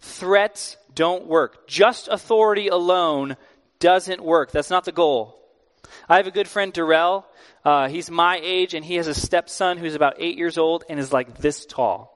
Threats 0.00 0.76
don't 0.94 1.26
work. 1.26 1.66
Just 1.66 2.08
authority 2.08 2.68
alone 2.68 3.36
doesn't 3.78 4.22
work. 4.22 4.50
That's 4.50 4.70
not 4.70 4.84
the 4.84 4.92
goal. 4.92 5.40
I 6.08 6.16
have 6.16 6.26
a 6.26 6.32
good 6.32 6.48
friend, 6.48 6.72
Darrell. 6.72 7.26
Uh, 7.64 7.88
he's 7.88 8.10
my 8.10 8.40
age, 8.42 8.74
and 8.74 8.84
he 8.84 8.96
has 8.96 9.06
a 9.06 9.14
stepson 9.14 9.78
who's 9.78 9.94
about 9.94 10.16
eight 10.18 10.36
years 10.36 10.58
old 10.58 10.84
and 10.88 10.98
is 10.98 11.12
like 11.12 11.38
this 11.38 11.66
tall. 11.66 12.13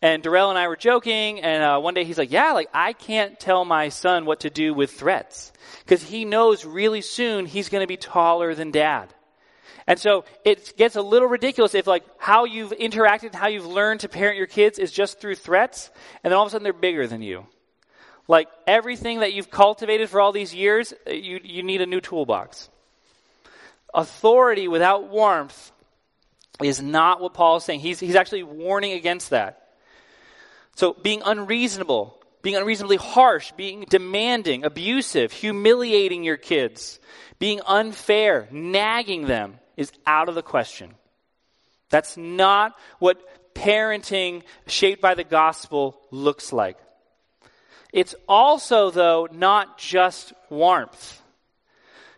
And 0.00 0.22
Darrell 0.22 0.50
and 0.50 0.58
I 0.58 0.68
were 0.68 0.76
joking, 0.76 1.40
and 1.40 1.62
uh, 1.62 1.80
one 1.80 1.94
day 1.94 2.04
he's 2.04 2.18
like, 2.18 2.30
"Yeah, 2.30 2.52
like 2.52 2.68
I 2.72 2.92
can't 2.92 3.38
tell 3.38 3.64
my 3.64 3.88
son 3.88 4.26
what 4.26 4.40
to 4.40 4.50
do 4.50 4.72
with 4.72 4.92
threats 4.92 5.52
because 5.84 6.02
he 6.02 6.24
knows 6.24 6.64
really 6.64 7.00
soon 7.00 7.46
he's 7.46 7.68
going 7.68 7.82
to 7.82 7.88
be 7.88 7.96
taller 7.96 8.54
than 8.54 8.70
dad." 8.70 9.12
And 9.88 9.98
so 9.98 10.24
it 10.44 10.74
gets 10.76 10.96
a 10.96 11.02
little 11.02 11.26
ridiculous 11.26 11.74
if 11.74 11.86
like 11.86 12.04
how 12.18 12.44
you've 12.44 12.72
interacted, 12.72 13.34
how 13.34 13.48
you've 13.48 13.66
learned 13.66 14.00
to 14.00 14.08
parent 14.08 14.36
your 14.36 14.46
kids 14.46 14.78
is 14.78 14.92
just 14.92 15.18
through 15.18 15.34
threats, 15.34 15.90
and 16.22 16.30
then 16.30 16.36
all 16.36 16.44
of 16.44 16.48
a 16.48 16.50
sudden 16.50 16.62
they're 16.62 16.72
bigger 16.74 17.06
than 17.06 17.22
you. 17.22 17.46
Like 18.28 18.48
everything 18.66 19.20
that 19.20 19.32
you've 19.32 19.50
cultivated 19.50 20.10
for 20.10 20.20
all 20.20 20.30
these 20.30 20.54
years, 20.54 20.92
uh, 21.06 21.12
you, 21.12 21.40
you 21.42 21.62
need 21.62 21.80
a 21.80 21.86
new 21.86 22.02
toolbox. 22.02 22.68
Authority 23.94 24.68
without 24.68 25.08
warmth 25.08 25.72
is 26.62 26.82
not 26.82 27.22
what 27.22 27.32
Paul 27.32 27.56
is 27.56 27.64
saying. 27.64 27.80
He's, 27.80 27.98
he's 27.98 28.14
actually 28.14 28.42
warning 28.42 28.92
against 28.92 29.30
that. 29.30 29.67
So 30.78 30.92
being 30.92 31.22
unreasonable, 31.26 32.16
being 32.40 32.54
unreasonably 32.54 32.98
harsh, 32.98 33.50
being 33.56 33.84
demanding, 33.90 34.64
abusive, 34.64 35.32
humiliating 35.32 36.22
your 36.22 36.36
kids, 36.36 37.00
being 37.40 37.60
unfair, 37.66 38.46
nagging 38.52 39.26
them, 39.26 39.58
is 39.76 39.90
out 40.06 40.28
of 40.28 40.36
the 40.36 40.42
question. 40.42 40.94
That's 41.90 42.16
not 42.16 42.78
what 43.00 43.20
parenting 43.56 44.44
shaped 44.68 45.02
by 45.02 45.14
the 45.14 45.24
gospel 45.24 45.98
looks 46.12 46.52
like. 46.52 46.78
It's 47.92 48.14
also, 48.28 48.92
though, 48.92 49.26
not 49.32 49.78
just 49.78 50.32
warmth. 50.48 51.20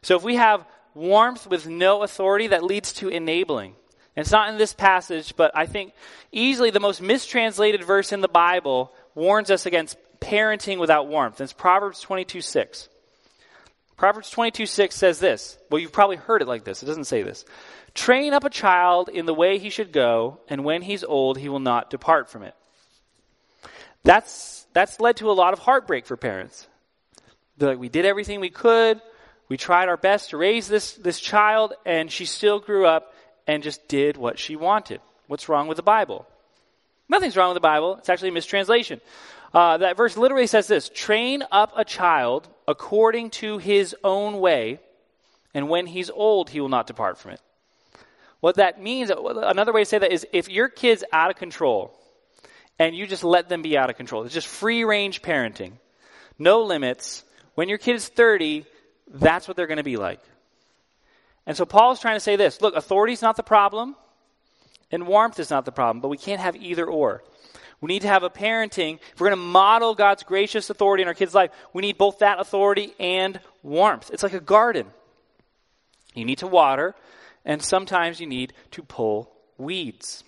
So 0.02 0.16
if 0.16 0.22
we 0.22 0.36
have 0.36 0.66
warmth 0.92 1.46
with 1.46 1.66
no 1.66 2.02
authority, 2.02 2.48
that 2.48 2.62
leads 2.62 2.92
to 2.94 3.08
enabling. 3.08 3.74
It's 4.20 4.32
not 4.32 4.50
in 4.50 4.58
this 4.58 4.74
passage, 4.74 5.34
but 5.36 5.50
I 5.54 5.66
think 5.66 5.94
easily 6.30 6.70
the 6.70 6.80
most 6.80 7.00
mistranslated 7.00 7.82
verse 7.84 8.12
in 8.12 8.20
the 8.20 8.28
Bible 8.28 8.92
warns 9.14 9.50
us 9.50 9.66
against 9.66 9.96
parenting 10.20 10.78
without 10.78 11.08
warmth. 11.08 11.40
It's 11.40 11.52
Proverbs 11.52 12.00
22 12.00 12.40
6. 12.40 12.88
Proverbs 13.96 14.30
22 14.30 14.66
6 14.66 14.94
says 14.94 15.18
this. 15.18 15.58
Well, 15.70 15.80
you've 15.80 15.92
probably 15.92 16.16
heard 16.16 16.42
it 16.42 16.48
like 16.48 16.64
this. 16.64 16.82
It 16.82 16.86
doesn't 16.86 17.04
say 17.04 17.22
this. 17.22 17.44
Train 17.94 18.32
up 18.32 18.44
a 18.44 18.50
child 18.50 19.08
in 19.08 19.26
the 19.26 19.34
way 19.34 19.58
he 19.58 19.70
should 19.70 19.92
go, 19.92 20.38
and 20.48 20.64
when 20.64 20.82
he's 20.82 21.02
old, 21.02 21.38
he 21.38 21.48
will 21.48 21.58
not 21.58 21.90
depart 21.90 22.30
from 22.30 22.42
it. 22.42 22.54
That's, 24.04 24.66
that's 24.72 25.00
led 25.00 25.16
to 25.16 25.30
a 25.30 25.32
lot 25.32 25.52
of 25.52 25.58
heartbreak 25.58 26.06
for 26.06 26.16
parents. 26.16 26.66
They're 27.56 27.70
like, 27.70 27.78
we 27.78 27.88
did 27.88 28.06
everything 28.06 28.40
we 28.40 28.50
could. 28.50 29.00
We 29.48 29.56
tried 29.56 29.88
our 29.88 29.96
best 29.96 30.30
to 30.30 30.36
raise 30.36 30.68
this, 30.68 30.92
this 30.94 31.20
child, 31.20 31.74
and 31.84 32.10
she 32.10 32.24
still 32.24 32.60
grew 32.60 32.86
up 32.86 33.09
and 33.46 33.62
just 33.62 33.86
did 33.88 34.16
what 34.16 34.38
she 34.38 34.56
wanted. 34.56 35.00
What's 35.26 35.48
wrong 35.48 35.68
with 35.68 35.76
the 35.76 35.82
Bible? 35.82 36.26
Nothing's 37.08 37.36
wrong 37.36 37.50
with 37.50 37.56
the 37.56 37.60
Bible. 37.60 37.96
It's 37.96 38.08
actually 38.08 38.28
a 38.30 38.32
mistranslation. 38.32 39.00
Uh, 39.52 39.78
that 39.78 39.96
verse 39.96 40.16
literally 40.16 40.46
says 40.46 40.66
this 40.66 40.88
train 40.88 41.42
up 41.50 41.72
a 41.76 41.84
child 41.84 42.48
according 42.68 43.30
to 43.30 43.58
his 43.58 43.96
own 44.04 44.38
way, 44.38 44.78
and 45.52 45.68
when 45.68 45.86
he's 45.86 46.10
old, 46.10 46.50
he 46.50 46.60
will 46.60 46.68
not 46.68 46.86
depart 46.86 47.18
from 47.18 47.32
it. 47.32 47.40
What 48.40 48.56
that 48.56 48.80
means, 48.80 49.10
another 49.10 49.72
way 49.72 49.82
to 49.82 49.84
say 49.84 49.98
that 49.98 50.12
is 50.12 50.26
if 50.32 50.48
your 50.48 50.68
kid's 50.68 51.04
out 51.12 51.30
of 51.30 51.36
control 51.36 51.94
and 52.78 52.96
you 52.96 53.06
just 53.06 53.22
let 53.22 53.50
them 53.50 53.60
be 53.60 53.76
out 53.76 53.90
of 53.90 53.96
control. 53.96 54.24
It's 54.24 54.32
just 54.32 54.46
free 54.46 54.84
range 54.84 55.20
parenting. 55.20 55.72
No 56.38 56.62
limits. 56.62 57.22
When 57.54 57.68
your 57.68 57.76
kid 57.76 57.96
is 57.96 58.08
30, 58.08 58.64
that's 59.06 59.46
what 59.46 59.56
they're 59.56 59.66
going 59.66 59.76
to 59.76 59.84
be 59.84 59.98
like. 59.98 60.20
And 61.46 61.56
so 61.56 61.64
Paul 61.64 61.92
is 61.92 62.00
trying 62.00 62.16
to 62.16 62.20
say 62.20 62.36
this 62.36 62.60
look, 62.60 62.76
authority 62.76 63.12
is 63.12 63.22
not 63.22 63.36
the 63.36 63.42
problem, 63.42 63.96
and 64.90 65.06
warmth 65.06 65.38
is 65.38 65.50
not 65.50 65.64
the 65.64 65.72
problem, 65.72 66.00
but 66.00 66.08
we 66.08 66.16
can't 66.16 66.40
have 66.40 66.56
either 66.56 66.86
or. 66.86 67.22
We 67.80 67.88
need 67.88 68.02
to 68.02 68.08
have 68.08 68.22
a 68.22 68.30
parenting. 68.30 68.98
If 69.12 69.20
we're 69.20 69.28
going 69.28 69.38
to 69.38 69.44
model 69.44 69.94
God's 69.94 70.22
gracious 70.22 70.68
authority 70.68 71.02
in 71.02 71.08
our 71.08 71.14
kids' 71.14 71.34
life, 71.34 71.50
we 71.72 71.80
need 71.80 71.96
both 71.96 72.18
that 72.18 72.38
authority 72.38 72.92
and 73.00 73.40
warmth. 73.62 74.10
It's 74.12 74.22
like 74.22 74.34
a 74.34 74.40
garden. 74.40 74.86
You 76.14 76.24
need 76.24 76.38
to 76.38 76.46
water, 76.46 76.94
and 77.44 77.62
sometimes 77.62 78.20
you 78.20 78.26
need 78.26 78.52
to 78.72 78.82
pull 78.82 79.32
weeds. 79.56 80.24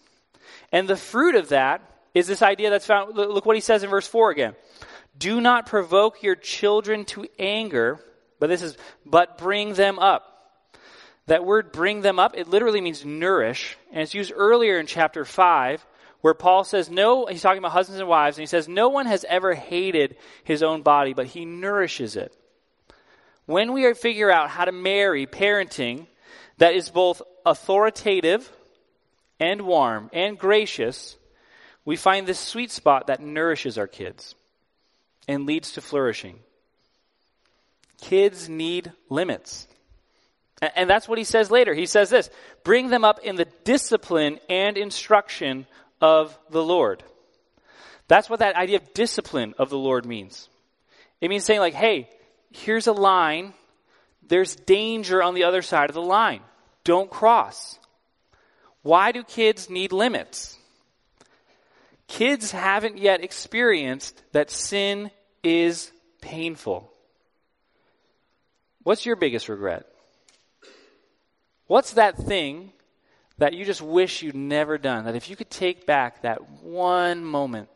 And 0.70 0.88
the 0.88 0.96
fruit 0.96 1.35
of 1.35 1.51
that 1.51 1.83
is 2.14 2.27
this 2.27 2.42
idea 2.42 2.70
that's 2.70 2.87
found. 2.87 3.14
Look 3.14 3.44
what 3.44 3.57
he 3.57 3.61
says 3.61 3.83
in 3.83 3.90
verse 3.90 4.07
4 4.07 4.31
again. 4.31 4.55
Do 5.18 5.40
not 5.40 5.66
provoke 5.66 6.22
your 6.22 6.37
children 6.37 7.05
to 7.07 7.27
anger, 7.38 8.01
but 8.38 8.48
this 8.48 8.62
is, 8.62 8.77
but 9.05 9.37
bring 9.37 9.75
them 9.75 9.98
up. 9.98 10.32
That 11.33 11.47
word 11.47 11.73
bring 11.73 12.03
them 12.03 12.18
up, 12.18 12.37
it 12.37 12.49
literally 12.49 12.83
means 12.83 13.07
nourish, 13.07 13.79
and 13.90 14.03
it's 14.03 14.12
used 14.12 14.35
earlier 14.37 14.79
in 14.79 14.85
chapter 14.85 15.25
5 15.25 15.87
where 16.21 16.35
Paul 16.35 16.62
says, 16.62 16.90
No, 16.90 17.25
he's 17.25 17.40
talking 17.40 17.57
about 17.57 17.73
husbands 17.73 18.01
and 18.01 18.07
wives, 18.07 18.37
and 18.37 18.42
he 18.42 18.47
says, 18.47 18.68
No 18.68 18.90
one 18.90 19.07
has 19.07 19.25
ever 19.27 19.55
hated 19.55 20.18
his 20.45 20.62
own 20.62 20.83
body, 20.83 21.14
but 21.14 21.25
he 21.25 21.47
nourishes 21.47 22.16
it. 22.16 22.37
When 23.47 23.73
we 23.73 23.95
figure 23.95 24.31
out 24.31 24.51
how 24.51 24.66
to 24.66 24.73
marry 24.73 25.25
parenting 25.25 26.07
that 26.59 26.75
is 26.75 26.90
both 26.90 27.23
authoritative 27.47 28.53
and 29.40 29.62
warm 29.62 30.11
and 30.12 30.38
gracious, 30.38 31.16
we 31.87 31.97
find 31.97 32.27
this 32.27 32.38
sweet 32.38 32.71
spot 32.71 33.07
that 33.07 33.23
nourishes 33.23 33.79
our 33.79 33.88
kids 33.88 34.35
and 35.27 35.47
leads 35.47 35.73
to 35.73 35.81
flourishing. 35.81 36.40
Kids 38.03 38.51
need 38.51 38.92
limits. 39.09 39.66
And 40.62 40.88
that's 40.88 41.09
what 41.09 41.18
he 41.18 41.25
says 41.25 41.51
later. 41.51 41.75
He 41.75 41.87
says 41.87 42.09
this 42.09 42.31
bring 42.62 42.88
them 42.88 43.05
up 43.05 43.18
in 43.25 43.35
the 43.35 43.48
discipline 43.64 44.38
and 44.48 44.79
instruction 44.79 45.66
of 46.01 46.38
the 46.51 46.62
Lord. 46.62 47.03
That's 48.07 48.31
what 48.31 48.38
that 48.38 48.57
idea 48.57 48.77
of 48.77 48.94
discipline 48.94 49.55
of 49.59 49.70
the 49.70 49.79
Lord 49.79 50.07
means. 50.07 50.48
It 51.20 51.29
means 51.29 51.44
saying, 51.44 51.61
like, 51.61 51.75
hey, 51.75 52.09
here's 52.53 52.87
a 52.87 52.92
line. 52.92 53.55
There's 54.29 54.55
danger 54.55 55.22
on 55.22 55.35
the 55.35 55.44
other 55.44 55.62
side 55.62 55.90
of 55.90 55.94
the 55.94 56.03
line. 56.03 56.40
Don't 56.85 57.11
cross. 57.11 57.79
Why 58.83 59.12
do 59.12 59.22
kids 59.22 59.68
need 59.68 59.92
limits? 59.92 60.59
Kids 62.07 62.51
haven't 62.51 62.98
yet 62.98 63.25
experienced 63.25 64.20
that 64.33 64.51
sin 64.51 65.11
is 65.42 65.90
painful. 66.20 66.92
What's 68.83 69.07
your 69.07 69.16
biggest 69.16 69.48
regret? 69.48 69.87
What's 71.73 71.95
that 71.95 72.19
thing 72.19 72.71
that 73.39 73.55
you 73.55 73.65
just 73.65 73.81
wish 73.81 74.21
you'd 74.21 74.35
never 74.35 74.77
done. 74.77 75.07
That 75.07 75.17
if 75.17 75.31
you 75.31 75.37
could 75.37 75.49
take 75.49 75.87
back 75.87 76.21
that 76.21 76.51
one 76.63 77.25
moment, 77.25 77.71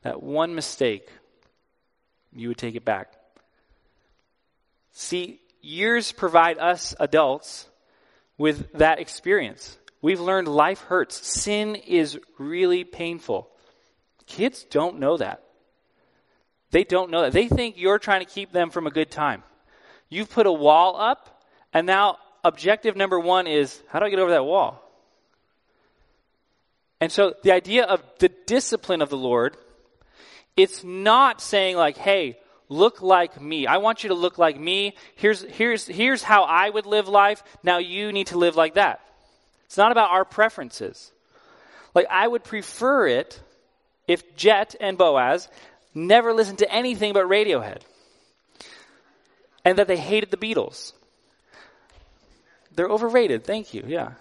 that 0.00 0.22
one 0.22 0.54
mistake, 0.54 1.10
you 2.32 2.48
would 2.48 2.56
take 2.56 2.74
it 2.74 2.86
back. 2.86 3.12
See, 4.92 5.42
years 5.60 6.10
provide 6.10 6.56
us 6.56 6.94
adults 6.98 7.68
with 8.38 8.72
that 8.78 8.98
experience. 8.98 9.76
We've 10.00 10.20
learned 10.20 10.48
life 10.48 10.80
hurts. 10.80 11.26
Sin 11.26 11.74
is 11.74 12.18
really 12.38 12.82
painful. 12.82 13.50
Kids 14.24 14.64
don't 14.64 14.98
know 14.98 15.18
that. 15.18 15.42
They 16.70 16.84
don't 16.84 17.10
know 17.10 17.20
that. 17.20 17.32
They 17.32 17.48
think 17.48 17.76
you're 17.76 17.98
trying 17.98 18.24
to 18.24 18.32
keep 18.32 18.52
them 18.52 18.70
from 18.70 18.86
a 18.86 18.90
good 18.90 19.10
time. 19.10 19.42
You've 20.08 20.30
put 20.30 20.46
a 20.46 20.52
wall 20.52 20.96
up, 20.98 21.44
and 21.74 21.86
now 21.86 22.16
objective 22.44 22.96
number 22.96 23.18
one 23.18 23.46
is 23.46 23.80
how 23.88 23.98
do 23.98 24.06
I 24.06 24.10
get 24.10 24.18
over 24.18 24.30
that 24.32 24.44
wall? 24.44 24.80
And 27.00 27.10
so 27.10 27.34
the 27.42 27.52
idea 27.52 27.84
of 27.84 28.02
the 28.18 28.30
discipline 28.46 29.02
of 29.02 29.10
the 29.10 29.16
Lord, 29.16 29.56
it's 30.56 30.84
not 30.84 31.40
saying 31.40 31.76
like, 31.76 31.96
hey, 31.96 32.38
look 32.68 33.02
like 33.02 33.40
me. 33.40 33.66
I 33.66 33.78
want 33.78 34.04
you 34.04 34.08
to 34.08 34.14
look 34.14 34.38
like 34.38 34.58
me. 34.58 34.94
Here's, 35.16 35.42
here's, 35.42 35.86
here's 35.86 36.22
how 36.22 36.44
I 36.44 36.70
would 36.70 36.86
live 36.86 37.08
life. 37.08 37.42
Now 37.62 37.78
you 37.78 38.12
need 38.12 38.28
to 38.28 38.38
live 38.38 38.56
like 38.56 38.74
that. 38.74 39.00
It's 39.66 39.76
not 39.76 39.92
about 39.92 40.10
our 40.10 40.24
preferences. 40.24 41.10
Like, 41.94 42.06
I 42.10 42.26
would 42.26 42.44
prefer 42.44 43.06
it 43.06 43.40
if 44.08 44.36
Jet 44.36 44.74
and 44.80 44.98
Boaz 44.98 45.48
never 45.94 46.32
listened 46.32 46.58
to 46.58 46.72
anything 46.72 47.12
but 47.12 47.26
Radiohead 47.26 47.82
and 49.64 49.78
that 49.78 49.86
they 49.86 49.96
hated 49.96 50.30
the 50.30 50.36
Beatles. 50.36 50.92
They're 52.74 52.88
overrated. 52.88 53.44
Thank 53.44 53.74
you. 53.74 53.84
Yeah. 53.86 54.12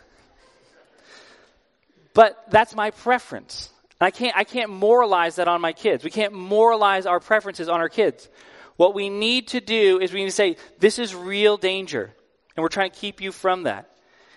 But 2.14 2.44
that's 2.50 2.76
my 2.76 2.92
preference. 2.92 3.70
I 4.00 4.12
can't, 4.12 4.36
I 4.36 4.44
can't 4.44 4.70
moralize 4.70 5.38
that 5.38 5.48
on 5.48 5.62
my 5.62 5.74
kids. 5.74 6.04
We 6.04 6.12
can't 6.12 6.34
moralize 6.34 7.06
our 7.06 7.20
preferences 7.20 7.70
on 7.70 7.80
our 7.80 7.90
kids. 7.90 8.30
What 8.76 8.94
we 8.94 9.10
need 9.10 9.50
to 9.50 9.62
do 9.62 10.00
is 10.00 10.12
we 10.12 10.20
need 10.20 10.30
to 10.30 10.36
say, 10.36 10.58
this 10.80 11.00
is 11.00 11.16
real 11.16 11.58
danger. 11.58 12.14
And 12.56 12.62
we're 12.62 12.70
trying 12.70 12.92
to 12.92 12.98
keep 12.98 13.22
you 13.22 13.32
from 13.32 13.64
that. 13.64 13.90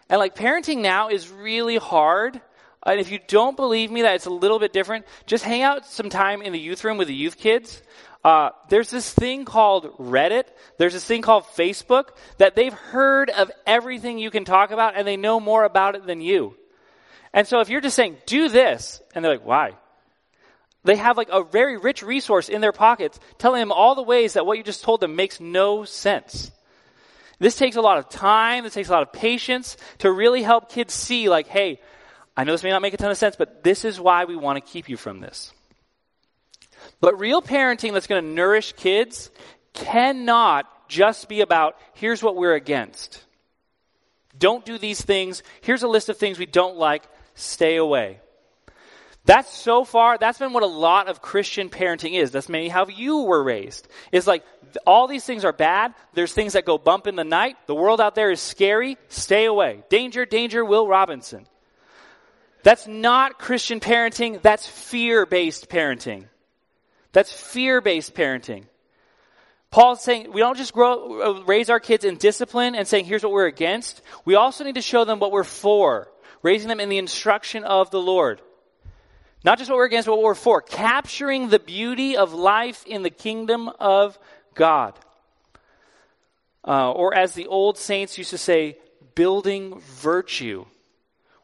And 0.08 0.18
like 0.18 0.36
parenting 0.36 0.78
now 0.78 1.08
is 1.08 1.30
really 1.30 1.76
hard. 1.76 2.40
And 2.84 3.00
if 3.00 3.10
you 3.10 3.18
don't 3.26 3.56
believe 3.56 3.90
me 3.90 4.02
that 4.02 4.14
it's 4.14 4.26
a 4.26 4.30
little 4.30 4.58
bit 4.58 4.72
different, 4.72 5.06
just 5.26 5.42
hang 5.42 5.62
out 5.62 5.84
some 5.86 6.08
time 6.08 6.42
in 6.42 6.52
the 6.52 6.60
youth 6.60 6.84
room 6.84 6.96
with 6.96 7.08
the 7.08 7.14
youth 7.14 7.36
kids. 7.36 7.82
Uh, 8.26 8.50
there's 8.70 8.90
this 8.90 9.14
thing 9.14 9.44
called 9.44 9.96
Reddit. 9.98 10.46
There's 10.78 10.94
this 10.94 11.04
thing 11.04 11.22
called 11.22 11.44
Facebook 11.44 12.08
that 12.38 12.56
they've 12.56 12.72
heard 12.72 13.30
of 13.30 13.52
everything 13.64 14.18
you 14.18 14.32
can 14.32 14.44
talk 14.44 14.72
about 14.72 14.96
and 14.96 15.06
they 15.06 15.16
know 15.16 15.38
more 15.38 15.62
about 15.62 15.94
it 15.94 16.04
than 16.08 16.20
you. 16.20 16.56
And 17.32 17.46
so 17.46 17.60
if 17.60 17.68
you're 17.68 17.80
just 17.80 17.94
saying, 17.94 18.16
do 18.26 18.48
this, 18.48 19.00
and 19.14 19.24
they're 19.24 19.34
like, 19.34 19.46
why? 19.46 19.74
They 20.82 20.96
have 20.96 21.16
like 21.16 21.28
a 21.30 21.44
very 21.44 21.76
rich 21.76 22.02
resource 22.02 22.48
in 22.48 22.60
their 22.60 22.72
pockets 22.72 23.20
telling 23.38 23.60
them 23.60 23.70
all 23.70 23.94
the 23.94 24.02
ways 24.02 24.32
that 24.32 24.44
what 24.44 24.58
you 24.58 24.64
just 24.64 24.82
told 24.82 25.00
them 25.00 25.14
makes 25.14 25.38
no 25.38 25.84
sense. 25.84 26.50
This 27.38 27.54
takes 27.54 27.76
a 27.76 27.80
lot 27.80 27.98
of 27.98 28.08
time, 28.08 28.64
this 28.64 28.74
takes 28.74 28.88
a 28.88 28.92
lot 28.92 29.02
of 29.02 29.12
patience 29.12 29.76
to 29.98 30.10
really 30.10 30.42
help 30.42 30.68
kids 30.68 30.94
see, 30.94 31.28
like, 31.28 31.46
hey, 31.46 31.80
I 32.36 32.42
know 32.42 32.50
this 32.50 32.64
may 32.64 32.70
not 32.70 32.82
make 32.82 32.94
a 32.94 32.96
ton 32.96 33.12
of 33.12 33.18
sense, 33.18 33.36
but 33.36 33.62
this 33.62 33.84
is 33.84 34.00
why 34.00 34.24
we 34.24 34.34
want 34.34 34.56
to 34.56 34.72
keep 34.72 34.88
you 34.88 34.96
from 34.96 35.20
this. 35.20 35.52
But 37.00 37.18
real 37.20 37.42
parenting 37.42 37.92
that's 37.92 38.06
going 38.06 38.24
to 38.24 38.30
nourish 38.30 38.72
kids 38.72 39.30
cannot 39.72 40.66
just 40.88 41.28
be 41.28 41.40
about 41.40 41.76
here's 41.94 42.22
what 42.22 42.36
we're 42.36 42.54
against. 42.54 43.22
Don't 44.38 44.64
do 44.64 44.78
these 44.78 45.00
things. 45.00 45.42
Here's 45.60 45.82
a 45.82 45.88
list 45.88 46.08
of 46.08 46.16
things 46.16 46.38
we 46.38 46.46
don't 46.46 46.76
like 46.76 47.04
stay 47.34 47.76
away. 47.76 48.20
That's 49.24 49.52
so 49.52 49.84
far, 49.84 50.18
that's 50.18 50.38
been 50.38 50.52
what 50.52 50.62
a 50.62 50.66
lot 50.66 51.08
of 51.08 51.20
Christian 51.20 51.68
parenting 51.68 52.12
is. 52.12 52.30
That's 52.30 52.48
maybe 52.48 52.68
how 52.68 52.86
you 52.86 53.22
were 53.22 53.42
raised. 53.42 53.88
It's 54.12 54.26
like, 54.26 54.44
all 54.86 55.08
these 55.08 55.24
things 55.24 55.44
are 55.44 55.52
bad. 55.52 55.94
There's 56.14 56.32
things 56.32 56.52
that 56.52 56.64
go 56.64 56.78
bump 56.78 57.08
in 57.08 57.16
the 57.16 57.24
night. 57.24 57.56
The 57.66 57.74
world 57.74 58.00
out 58.00 58.14
there 58.14 58.30
is 58.30 58.40
scary. 58.40 58.98
Stay 59.08 59.46
away. 59.46 59.82
Danger, 59.88 60.26
danger, 60.26 60.64
Will 60.64 60.86
Robinson. 60.86 61.46
That's 62.62 62.86
not 62.86 63.38
Christian 63.38 63.80
parenting. 63.80 64.42
That's 64.42 64.66
fear 64.66 65.26
based 65.26 65.68
parenting. 65.68 66.26
That's 67.16 67.32
fear 67.32 67.80
based 67.80 68.14
parenting. 68.14 68.64
Paul's 69.70 70.02
saying 70.02 70.34
we 70.34 70.40
don't 70.40 70.58
just 70.58 70.74
grow, 70.74 71.42
raise 71.44 71.70
our 71.70 71.80
kids 71.80 72.04
in 72.04 72.18
discipline 72.18 72.74
and 72.74 72.86
saying 72.86 73.06
here's 73.06 73.22
what 73.22 73.32
we're 73.32 73.46
against. 73.46 74.02
We 74.26 74.34
also 74.34 74.64
need 74.64 74.74
to 74.74 74.82
show 74.82 75.06
them 75.06 75.18
what 75.18 75.32
we're 75.32 75.42
for 75.42 76.10
raising 76.42 76.68
them 76.68 76.78
in 76.78 76.90
the 76.90 76.98
instruction 76.98 77.64
of 77.64 77.90
the 77.90 78.02
Lord. 78.02 78.42
Not 79.44 79.56
just 79.56 79.70
what 79.70 79.78
we're 79.78 79.86
against, 79.86 80.04
but 80.04 80.16
what 80.16 80.24
we're 80.24 80.34
for. 80.34 80.60
Capturing 80.60 81.48
the 81.48 81.58
beauty 81.58 82.18
of 82.18 82.34
life 82.34 82.84
in 82.86 83.02
the 83.02 83.08
kingdom 83.08 83.70
of 83.80 84.18
God. 84.54 84.92
Uh, 86.68 86.92
or 86.92 87.14
as 87.14 87.32
the 87.32 87.46
old 87.46 87.78
saints 87.78 88.18
used 88.18 88.28
to 88.28 88.38
say, 88.38 88.76
building 89.14 89.80
virtue. 89.80 90.66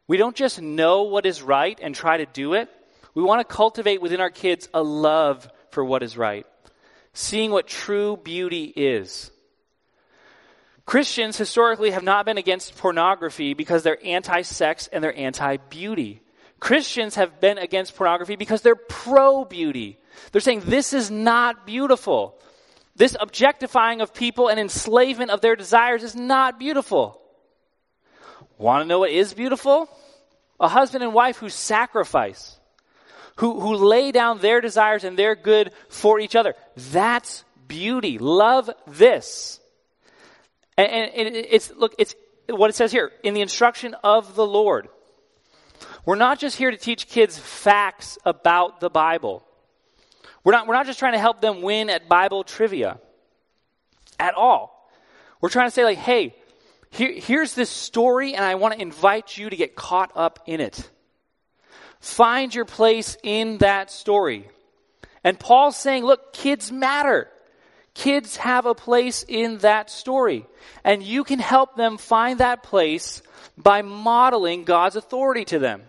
We 0.06 0.18
don't 0.18 0.37
just 0.37 0.61
know 0.61 1.04
what 1.04 1.24
is 1.24 1.40
right 1.40 1.78
and 1.80 1.94
try 1.94 2.18
to 2.18 2.26
do 2.26 2.52
it. 2.52 2.68
We 3.14 3.22
want 3.22 3.40
to 3.40 3.54
cultivate 3.56 4.02
within 4.02 4.20
our 4.20 4.28
kids 4.28 4.68
a 4.74 4.82
love 4.82 5.48
for 5.72 5.85
what 5.85 6.02
is 6.02 6.16
right, 6.16 6.46
seeing 7.12 7.50
what 7.50 7.66
true 7.66 8.16
beauty 8.16 8.64
is. 8.64 9.30
Christians 10.85 11.37
historically 11.37 11.90
have 11.90 12.02
not 12.02 12.26
been 12.26 12.38
against 12.38 12.76
pornography 12.76 13.54
because 13.54 13.82
they're 13.82 14.04
anti 14.04 14.42
sex 14.42 14.88
and 14.92 15.02
they're 15.02 15.16
anti 15.16 15.56
beauty. 15.56 16.22
Christians 16.61 17.16
have 17.16 17.40
been 17.40 17.58
against 17.58 17.96
pornography 17.96 18.37
because 18.37 18.62
they're 18.62 18.76
pro 18.76 19.44
beauty. 19.44 19.98
They're 20.30 20.40
saying 20.40 20.62
this 20.64 20.92
is 20.92 21.11
not 21.11 21.66
beautiful. 21.66 22.38
This 22.94 23.16
objectifying 23.18 24.00
of 24.00 24.12
people 24.12 24.48
and 24.48 24.61
enslavement 24.61 25.30
of 25.30 25.40
their 25.40 25.56
desires 25.56 26.02
is 26.02 26.14
not 26.14 26.58
beautiful. 26.58 27.20
Want 28.58 28.85
to 28.85 28.88
know 28.88 29.00
what 29.00 29.11
is 29.11 29.35
beautiful? 29.35 29.88
A 30.61 30.68
husband 30.68 31.02
and 31.02 31.12
wife 31.12 31.38
who 31.38 31.48
sacrifice, 31.48 32.61
who, 33.36 33.60
who 33.60 33.74
lay 33.74 34.12
down 34.12 34.38
their 34.38 34.60
desires 34.60 35.04
and 35.04 35.18
their 35.18 35.34
good 35.34 35.72
for 35.88 36.20
each 36.20 36.36
other. 36.36 36.54
That's 36.92 37.44
beauty. 37.68 38.18
Love 38.18 38.70
this. 38.86 39.60
And, 40.76 40.88
and 40.88 41.36
it's, 41.36 41.70
look, 41.72 41.94
it's 41.98 42.14
what 42.48 42.70
it 42.70 42.74
says 42.74 42.92
here 42.92 43.12
in 43.22 43.34
the 43.34 43.40
instruction 43.40 43.94
of 44.02 44.34
the 44.34 44.46
Lord. 44.46 44.88
We're 46.04 46.16
not 46.16 46.38
just 46.38 46.56
here 46.56 46.70
to 46.70 46.76
teach 46.76 47.08
kids 47.08 47.38
facts 47.38 48.18
about 48.24 48.80
the 48.80 48.90
Bible. 48.90 49.46
We're 50.44 50.52
not, 50.52 50.66
we're 50.66 50.74
not 50.74 50.86
just 50.86 50.98
trying 50.98 51.12
to 51.12 51.18
help 51.18 51.40
them 51.40 51.62
win 51.62 51.90
at 51.90 52.08
Bible 52.08 52.42
trivia 52.42 52.98
at 54.18 54.34
all. 54.34 54.90
We're 55.40 55.48
trying 55.48 55.68
to 55.68 55.70
say, 55.70 55.84
like, 55.84 55.98
hey, 55.98 56.34
here, 56.90 57.12
here's 57.12 57.54
this 57.54 57.70
story, 57.70 58.34
and 58.34 58.44
I 58.44 58.56
want 58.56 58.74
to 58.74 58.80
invite 58.80 59.36
you 59.36 59.50
to 59.50 59.56
get 59.56 59.74
caught 59.74 60.12
up 60.14 60.40
in 60.46 60.60
it. 60.60 60.90
Find 62.02 62.52
your 62.52 62.64
place 62.64 63.16
in 63.22 63.58
that 63.58 63.88
story. 63.88 64.50
And 65.22 65.38
Paul's 65.38 65.76
saying, 65.76 66.04
look, 66.04 66.32
kids 66.32 66.72
matter. 66.72 67.28
Kids 67.94 68.36
have 68.38 68.66
a 68.66 68.74
place 68.74 69.24
in 69.26 69.58
that 69.58 69.88
story. 69.88 70.44
And 70.82 71.04
you 71.04 71.22
can 71.22 71.38
help 71.38 71.76
them 71.76 71.98
find 71.98 72.40
that 72.40 72.64
place 72.64 73.22
by 73.56 73.82
modeling 73.82 74.64
God's 74.64 74.96
authority 74.96 75.44
to 75.46 75.60
them. 75.60 75.82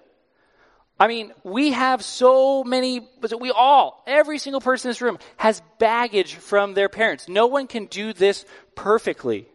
I 0.99 1.07
mean, 1.07 1.33
we 1.43 1.71
have 1.71 2.03
so 2.03 2.63
many, 2.63 3.09
we 3.39 3.49
all, 3.49 4.03
every 4.05 4.37
single 4.37 4.61
person 4.61 4.89
in 4.89 4.91
this 4.91 5.01
room 5.01 5.17
has 5.37 5.63
baggage 5.79 6.35
from 6.35 6.75
their 6.75 6.89
parents. 6.89 7.27
No 7.27 7.47
one 7.47 7.65
can 7.65 7.87
do 7.87 8.13
this 8.13 8.45
perfectly. 8.75 9.47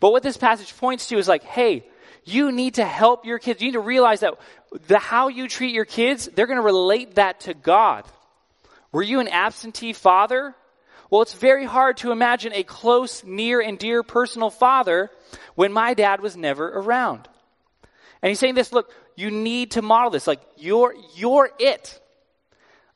But 0.00 0.12
what 0.12 0.22
this 0.22 0.36
passage 0.36 0.76
points 0.76 1.06
to 1.08 1.16
is 1.16 1.28
like, 1.28 1.44
hey, 1.44 1.86
you 2.24 2.52
need 2.52 2.74
to 2.74 2.84
help 2.84 3.24
your 3.24 3.38
kids. 3.38 3.60
You 3.60 3.68
need 3.68 3.72
to 3.72 3.80
realize 3.80 4.20
that 4.20 4.34
the 4.86 4.98
how 4.98 5.28
you 5.28 5.48
treat 5.48 5.74
your 5.74 5.84
kids, 5.84 6.28
they're 6.34 6.46
going 6.46 6.58
to 6.58 6.64
relate 6.64 7.16
that 7.16 7.40
to 7.40 7.54
God. 7.54 8.04
Were 8.92 9.02
you 9.02 9.20
an 9.20 9.28
absentee 9.28 9.92
father? 9.92 10.54
Well, 11.10 11.22
it's 11.22 11.34
very 11.34 11.64
hard 11.64 11.98
to 11.98 12.12
imagine 12.12 12.52
a 12.54 12.62
close, 12.62 13.24
near, 13.24 13.60
and 13.60 13.78
dear 13.78 14.02
personal 14.02 14.50
father 14.50 15.10
when 15.54 15.72
my 15.72 15.94
dad 15.94 16.20
was 16.20 16.36
never 16.36 16.68
around. 16.68 17.28
And 18.22 18.28
he's 18.28 18.38
saying 18.38 18.54
this, 18.54 18.72
look, 18.72 18.90
you 19.16 19.30
need 19.30 19.72
to 19.72 19.82
model 19.82 20.10
this. 20.10 20.26
Like, 20.26 20.40
you're, 20.56 20.94
you're 21.14 21.50
it. 21.58 22.00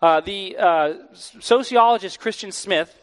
Uh, 0.00 0.20
the 0.20 0.56
uh, 0.56 0.94
sociologist 1.12 2.20
Christian 2.20 2.52
Smith 2.52 2.94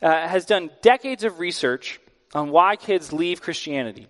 uh, 0.00 0.28
has 0.28 0.46
done 0.46 0.70
decades 0.82 1.24
of 1.24 1.38
research 1.38 2.00
on 2.34 2.50
why 2.50 2.76
kids 2.76 3.12
leave 3.12 3.42
Christianity. 3.42 4.08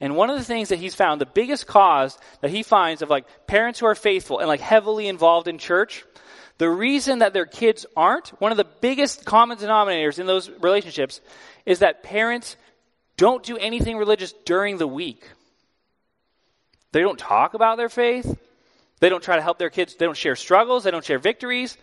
And 0.00 0.16
one 0.16 0.28
of 0.28 0.36
the 0.36 0.44
things 0.44 0.68
that 0.68 0.78
he's 0.78 0.94
found, 0.94 1.20
the 1.20 1.26
biggest 1.26 1.66
cause 1.66 2.18
that 2.40 2.50
he 2.50 2.62
finds 2.62 3.00
of 3.02 3.10
like 3.10 3.26
parents 3.46 3.78
who 3.78 3.86
are 3.86 3.94
faithful 3.94 4.38
and 4.38 4.48
like 4.48 4.60
heavily 4.60 5.08
involved 5.08 5.48
in 5.48 5.58
church, 5.58 6.04
the 6.58 6.68
reason 6.68 7.20
that 7.20 7.32
their 7.32 7.46
kids 7.46 7.86
aren't, 7.96 8.28
one 8.40 8.52
of 8.52 8.56
the 8.56 8.66
biggest 8.80 9.24
common 9.24 9.58
denominators 9.58 10.18
in 10.18 10.26
those 10.26 10.50
relationships 10.50 11.20
is 11.66 11.80
that 11.80 12.02
parents 12.02 12.56
don't 13.16 13.42
do 13.42 13.56
anything 13.56 13.96
religious 13.96 14.32
during 14.44 14.78
the 14.78 14.86
week. 14.86 15.24
They 16.92 17.00
don't 17.00 17.18
talk 17.18 17.54
about 17.54 17.76
their 17.76 17.88
faith. 17.88 18.38
They 19.00 19.08
don't 19.08 19.22
try 19.22 19.36
to 19.36 19.42
help 19.42 19.58
their 19.58 19.70
kids. 19.70 19.96
They 19.96 20.06
don't 20.06 20.16
share 20.16 20.36
struggles. 20.36 20.84
They 20.84 20.90
don't 20.90 21.04
share 21.04 21.18
victories. 21.18 21.76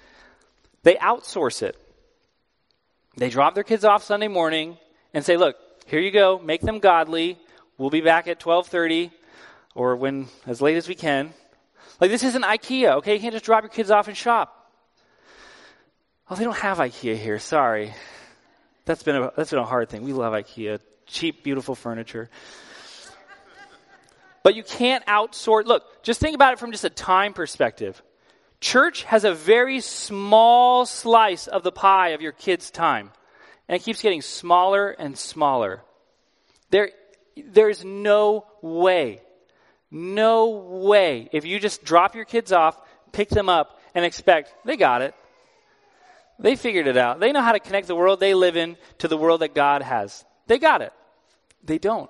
They 0.84 0.96
outsource 0.96 1.64
it. 1.64 1.78
They 3.18 3.30
drop 3.30 3.56
their 3.56 3.64
kids 3.64 3.84
off 3.84 4.04
Sunday 4.04 4.30
morning 4.30 4.78
and 5.14 5.26
say, 5.26 5.36
look, 5.36 5.58
here 5.86 6.00
you 6.00 6.12
go. 6.12 6.40
Make 6.40 6.62
them 6.62 6.80
godly. 6.80 7.38
We'll 7.82 7.90
be 7.90 8.02
back 8.02 8.28
at 8.28 8.46
1230 8.46 9.10
or 9.74 9.96
when, 9.96 10.28
as 10.46 10.62
late 10.62 10.78
as 10.78 10.88
we 10.88 10.94
can. 10.94 11.34
Like 12.00 12.12
this 12.12 12.24
isn't 12.24 12.44
Ikea, 12.44 12.98
okay? 12.98 13.16
You 13.16 13.20
can't 13.20 13.34
just 13.34 13.44
drop 13.44 13.64
your 13.64 13.72
kids 13.72 13.90
off 13.90 14.08
and 14.08 14.16
shop. 14.16 14.72
Oh, 16.30 16.36
they 16.36 16.44
don't 16.44 16.58
have 16.58 16.78
Ikea 16.78 17.18
here. 17.18 17.40
Sorry. 17.40 17.92
That's 18.86 19.02
been 19.02 19.16
a, 19.16 19.32
that's 19.36 19.50
been 19.50 19.58
a 19.58 19.66
hard 19.66 19.90
thing. 19.90 20.04
We 20.04 20.14
love 20.14 20.32
Ikea. 20.32 20.80
Cheap, 21.08 21.44
beautiful 21.44 21.74
furniture. 21.74 22.30
But 24.44 24.54
you 24.54 24.62
can't 24.62 25.04
outsource. 25.08 25.66
Look, 25.66 26.04
just 26.04 26.20
think 26.20 26.36
about 26.36 26.54
it 26.54 26.60
from 26.60 26.72
just 26.72 26.84
a 26.84 26.90
time 26.92 27.34
perspective. 27.34 28.00
Church 28.60 29.06
has 29.06 29.24
a 29.24 29.34
very 29.34 29.80
small 29.80 30.86
slice 30.86 31.48
of 31.48 31.64
the 31.64 31.72
pie 31.72 32.10
of 32.10 32.22
your 32.22 32.32
kid's 32.32 32.70
time. 32.70 33.10
And 33.68 33.76
it 33.76 33.84
keeps 33.84 34.04
getting 34.04 34.22
smaller 34.22 34.92
and 34.92 35.18
smaller. 35.18 35.82
There, 36.70 36.92
there's 37.36 37.84
no 37.86 38.46
way, 38.62 39.22
no 39.90 40.50
way, 40.50 41.30
if 41.32 41.46
you 41.46 41.60
just 41.60 41.84
drop 41.84 42.16
your 42.16 42.26
kids 42.26 42.52
off, 42.52 42.80
pick 43.12 43.30
them 43.30 43.50
up, 43.50 43.80
and 43.94 44.06
expect, 44.06 44.54
they 44.66 44.78
got 44.78 45.02
it. 45.02 45.14
They 46.40 46.56
figured 46.56 46.88
it 46.88 46.98
out. 46.98 47.20
They 47.20 47.32
know 47.32 47.42
how 47.42 47.52
to 47.52 47.60
connect 47.60 47.88
the 47.88 47.96
world 47.96 48.20
they 48.20 48.34
live 48.34 48.58
in 48.58 48.78
to 49.00 49.08
the 49.08 49.18
world 49.18 49.42
that 49.42 49.54
God 49.54 49.82
has. 49.84 50.26
They 50.48 50.58
got 50.58 50.82
it. 50.82 50.92
They 51.64 51.78
don't. 51.78 52.10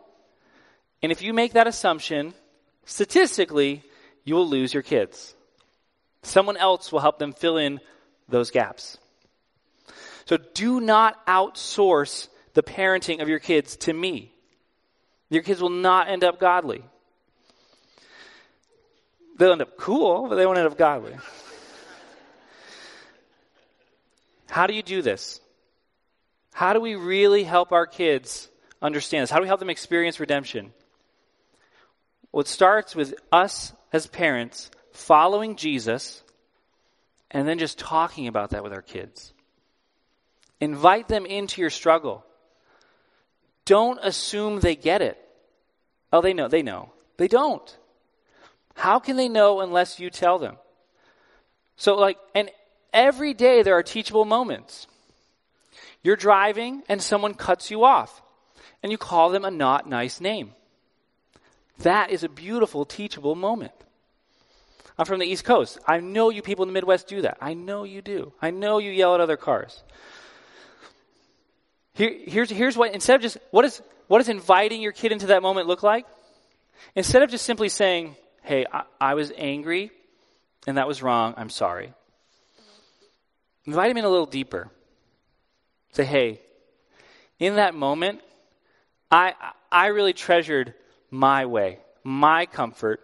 And 1.04 1.12
if 1.12 1.22
you 1.22 1.34
make 1.34 1.54
that 1.54 1.68
assumption, 1.68 2.34
statistically, 2.86 3.84
you 4.24 4.36
will 4.36 4.48
lose 4.48 4.74
your 4.74 4.84
kids. 4.84 5.36
Someone 6.24 6.58
else 6.58 6.92
will 6.92 7.00
help 7.00 7.20
them 7.20 7.34
fill 7.34 7.58
in 7.58 7.80
those 8.30 8.52
gaps. 8.52 8.98
So 10.26 10.38
do 10.54 10.80
not 10.80 11.26
outsource 11.26 12.30
the 12.54 12.64
parenting 12.64 13.22
of 13.22 13.28
your 13.28 13.40
kids 13.40 13.76
to 13.78 13.94
me. 13.94 14.34
Your 15.32 15.42
kids 15.42 15.62
will 15.62 15.70
not 15.70 16.10
end 16.10 16.26
up 16.26 16.40
godly. 16.40 16.84
They'll 19.40 19.54
end 19.54 19.62
up 19.62 19.78
cool, 19.78 20.28
but 20.28 20.36
they 20.36 20.46
won't 20.46 20.58
end 20.58 20.68
up 20.68 20.78
godly. 20.78 21.16
How 24.50 24.68
do 24.68 24.74
you 24.74 24.84
do 24.84 25.02
this? 25.02 25.40
How 26.54 26.74
do 26.74 26.82
we 26.82 26.96
really 26.96 27.46
help 27.46 27.72
our 27.72 27.88
kids 27.88 28.50
understand 28.82 29.24
this? 29.24 29.30
How 29.30 29.38
do 29.38 29.44
we 29.44 29.48
help 29.48 29.62
them 29.62 29.70
experience 29.70 30.20
redemption? 30.20 30.74
Well, 32.34 32.42
it 32.42 32.50
starts 32.50 32.94
with 32.94 33.14
us 33.32 33.72
as 33.94 34.08
parents 34.08 34.70
following 34.92 35.56
Jesus 35.56 36.22
and 37.32 37.48
then 37.48 37.58
just 37.58 37.80
talking 37.80 38.28
about 38.28 38.50
that 38.50 38.64
with 38.64 38.74
our 38.74 38.82
kids. 38.82 39.32
Invite 40.60 41.08
them 41.08 41.26
into 41.26 41.62
your 41.62 41.70
struggle. 41.70 42.26
Don't 43.64 44.00
assume 44.04 44.60
they 44.60 44.76
get 44.76 45.02
it. 45.02 45.18
Oh, 46.12 46.22
they 46.22 46.34
know. 46.34 46.48
They 46.48 46.62
know. 46.62 46.92
They 47.18 47.28
don't. 47.28 47.78
How 48.76 49.00
can 49.00 49.16
they 49.16 49.30
know 49.30 49.62
unless 49.62 50.00
you 50.00 50.10
tell 50.10 50.40
them? 50.40 50.58
So, 51.76 51.96
like, 51.96 52.18
and 52.36 52.50
every 52.94 53.34
day 53.34 53.64
there 53.64 53.76
are 53.76 53.84
teachable 53.84 54.26
moments. 54.26 54.88
You're 56.04 56.16
driving 56.16 56.84
and 56.90 57.02
someone 57.02 57.34
cuts 57.34 57.72
you 57.72 57.84
off, 57.84 58.22
and 58.82 58.92
you 58.92 58.98
call 58.98 59.30
them 59.30 59.46
a 59.46 59.52
not 59.52 59.88
nice 59.88 60.20
name. 60.20 60.54
That 61.80 62.12
is 62.12 62.24
a 62.24 62.30
beautiful, 62.30 62.86
teachable 62.86 63.36
moment. 63.36 63.74
I'm 64.98 65.06
from 65.06 65.20
the 65.20 65.26
East 65.26 65.46
Coast. 65.46 65.80
I 65.88 66.00
know 66.00 66.30
you 66.30 66.42
people 66.42 66.64
in 66.64 66.70
the 66.70 66.74
Midwest 66.74 67.08
do 67.08 67.22
that. 67.24 67.38
I 67.42 67.54
know 67.54 67.84
you 67.84 68.02
do. 68.02 68.34
I 68.42 68.52
know 68.52 68.78
you 68.78 68.92
yell 68.92 69.16
at 69.16 69.22
other 69.22 69.38
cars. 69.38 69.84
Here, 71.94 72.16
here's, 72.26 72.50
here's 72.50 72.78
what, 72.78 72.94
instead 72.94 73.16
of 73.16 73.22
just, 73.22 73.38
what, 73.52 73.66
is, 73.66 73.82
what 74.12 74.18
does 74.18 74.28
inviting 74.28 74.82
your 74.82 74.92
kid 74.92 75.14
into 75.14 75.28
that 75.28 75.42
moment 75.42 75.68
look 75.68 75.84
like? 75.84 76.06
Instead 76.96 77.24
of 77.24 77.30
just 77.30 77.46
simply 77.46 77.70
saying, 77.70 78.18
hey, 78.44 78.66
I, 78.70 78.84
I 79.00 79.14
was 79.14 79.32
angry 79.38 79.90
and 80.68 80.76
that 80.76 80.86
was 80.86 81.02
wrong, 81.02 81.34
I'm 81.38 81.50
sorry. 81.50 81.94
Invite 83.64 83.90
him 83.90 83.96
in 83.96 84.04
a 84.04 84.10
little 84.10 84.26
deeper. 84.26 84.70
Say, 85.94 86.04
hey, 86.04 86.42
in 87.40 87.56
that 87.56 87.74
moment, 87.74 88.20
I, 89.10 89.34
I 89.72 89.88
really 89.88 90.12
treasured 90.12 90.74
my 91.10 91.46
way, 91.46 91.80
my 92.04 92.48
comfort, 92.48 93.00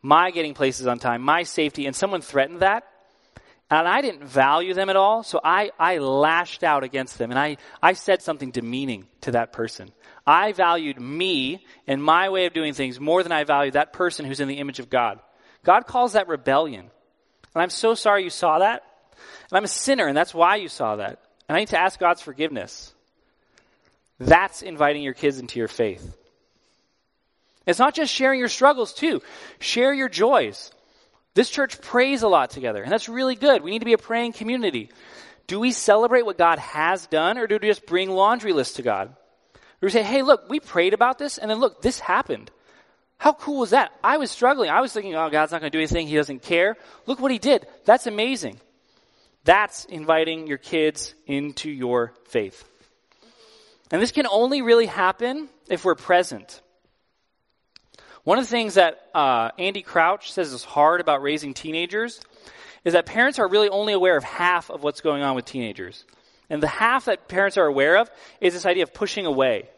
my 0.00 0.30
getting 0.30 0.54
places 0.54 0.86
on 0.86 1.00
time, 1.00 1.22
my 1.22 1.42
safety, 1.42 1.86
and 1.86 1.96
someone 1.96 2.20
threatened 2.20 2.60
that 2.60 2.84
and 3.78 3.88
I 3.88 4.02
didn't 4.02 4.24
value 4.24 4.74
them 4.74 4.90
at 4.90 4.96
all, 4.96 5.22
so 5.22 5.40
I, 5.42 5.70
I 5.78 5.96
lashed 5.98 6.62
out 6.62 6.84
against 6.84 7.16
them 7.16 7.30
and 7.30 7.38
I, 7.38 7.56
I 7.82 7.94
said 7.94 8.20
something 8.20 8.50
demeaning 8.50 9.06
to 9.22 9.30
that 9.30 9.52
person. 9.52 9.90
I 10.26 10.52
valued 10.52 11.00
me 11.00 11.64
and 11.86 12.04
my 12.04 12.28
way 12.28 12.44
of 12.44 12.52
doing 12.52 12.74
things 12.74 13.00
more 13.00 13.22
than 13.22 13.32
I 13.32 13.44
valued 13.44 13.74
that 13.74 13.94
person 13.94 14.26
who's 14.26 14.40
in 14.40 14.48
the 14.48 14.58
image 14.58 14.78
of 14.78 14.90
God. 14.90 15.20
God 15.64 15.86
calls 15.86 16.12
that 16.12 16.28
rebellion. 16.28 16.90
And 17.54 17.62
I'm 17.62 17.70
so 17.70 17.94
sorry 17.94 18.24
you 18.24 18.30
saw 18.30 18.58
that. 18.58 18.84
And 19.50 19.56
I'm 19.56 19.64
a 19.64 19.68
sinner, 19.68 20.06
and 20.06 20.16
that's 20.16 20.34
why 20.34 20.56
you 20.56 20.68
saw 20.68 20.96
that. 20.96 21.20
And 21.48 21.56
I 21.56 21.60
need 21.60 21.68
to 21.68 21.80
ask 21.80 21.98
God's 21.98 22.20
forgiveness. 22.20 22.92
That's 24.18 24.60
inviting 24.60 25.02
your 25.02 25.14
kids 25.14 25.38
into 25.38 25.58
your 25.58 25.68
faith. 25.68 26.16
It's 27.66 27.78
not 27.78 27.94
just 27.94 28.12
sharing 28.12 28.38
your 28.38 28.48
struggles, 28.48 28.92
too. 28.92 29.22
Share 29.60 29.94
your 29.94 30.08
joys. 30.08 30.72
This 31.34 31.48
church 31.48 31.80
prays 31.80 32.22
a 32.22 32.28
lot 32.28 32.50
together, 32.50 32.82
and 32.82 32.92
that's 32.92 33.08
really 33.08 33.36
good. 33.36 33.62
We 33.62 33.70
need 33.70 33.78
to 33.78 33.86
be 33.86 33.94
a 33.94 33.98
praying 33.98 34.34
community. 34.34 34.90
Do 35.46 35.58
we 35.58 35.72
celebrate 35.72 36.26
what 36.26 36.38
God 36.38 36.58
has 36.58 37.06
done, 37.06 37.38
or 37.38 37.46
do 37.46 37.58
we 37.60 37.68
just 37.68 37.86
bring 37.86 38.10
laundry 38.10 38.52
lists 38.52 38.74
to 38.74 38.82
God? 38.82 39.08
Or 39.54 39.86
we 39.86 39.90
say, 39.90 40.02
hey, 40.02 40.22
look, 40.22 40.48
we 40.48 40.60
prayed 40.60 40.94
about 40.94 41.18
this, 41.18 41.38
and 41.38 41.50
then 41.50 41.58
look, 41.58 41.82
this 41.82 41.98
happened. 41.98 42.50
How 43.16 43.32
cool 43.32 43.60
was 43.60 43.70
that? 43.70 43.92
I 44.02 44.16
was 44.16 44.30
struggling. 44.30 44.68
I 44.68 44.80
was 44.80 44.92
thinking, 44.92 45.14
oh, 45.14 45.30
God's 45.30 45.52
not 45.52 45.60
going 45.60 45.70
to 45.70 45.76
do 45.76 45.80
anything. 45.80 46.06
He 46.08 46.16
doesn't 46.16 46.42
care. 46.42 46.76
Look 47.06 47.20
what 47.20 47.30
he 47.30 47.38
did. 47.38 47.66
That's 47.84 48.06
amazing. 48.06 48.60
That's 49.44 49.84
inviting 49.86 50.46
your 50.46 50.58
kids 50.58 51.14
into 51.26 51.70
your 51.70 52.12
faith. 52.26 52.68
And 53.90 54.02
this 54.02 54.12
can 54.12 54.26
only 54.26 54.62
really 54.62 54.86
happen 54.86 55.48
if 55.68 55.84
we're 55.84 55.94
present. 55.94 56.60
One 58.24 58.38
of 58.38 58.44
the 58.44 58.50
things 58.50 58.74
that 58.74 59.08
uh, 59.14 59.50
Andy 59.58 59.82
Crouch 59.82 60.32
says 60.32 60.52
is 60.52 60.62
hard 60.62 61.00
about 61.00 61.22
raising 61.22 61.54
teenagers 61.54 62.20
is 62.84 62.92
that 62.92 63.06
parents 63.06 63.38
are 63.38 63.48
really 63.48 63.68
only 63.68 63.92
aware 63.92 64.16
of 64.16 64.22
half 64.22 64.70
of 64.70 64.82
what's 64.82 65.00
going 65.00 65.22
on 65.22 65.34
with 65.34 65.44
teenagers. 65.44 66.04
And 66.48 66.62
the 66.62 66.68
half 66.68 67.06
that 67.06 67.28
parents 67.28 67.56
are 67.56 67.66
aware 67.66 67.96
of 67.98 68.10
is 68.40 68.54
this 68.54 68.66
idea 68.66 68.84
of 68.84 68.94
pushing 68.94 69.26
away. 69.26 69.68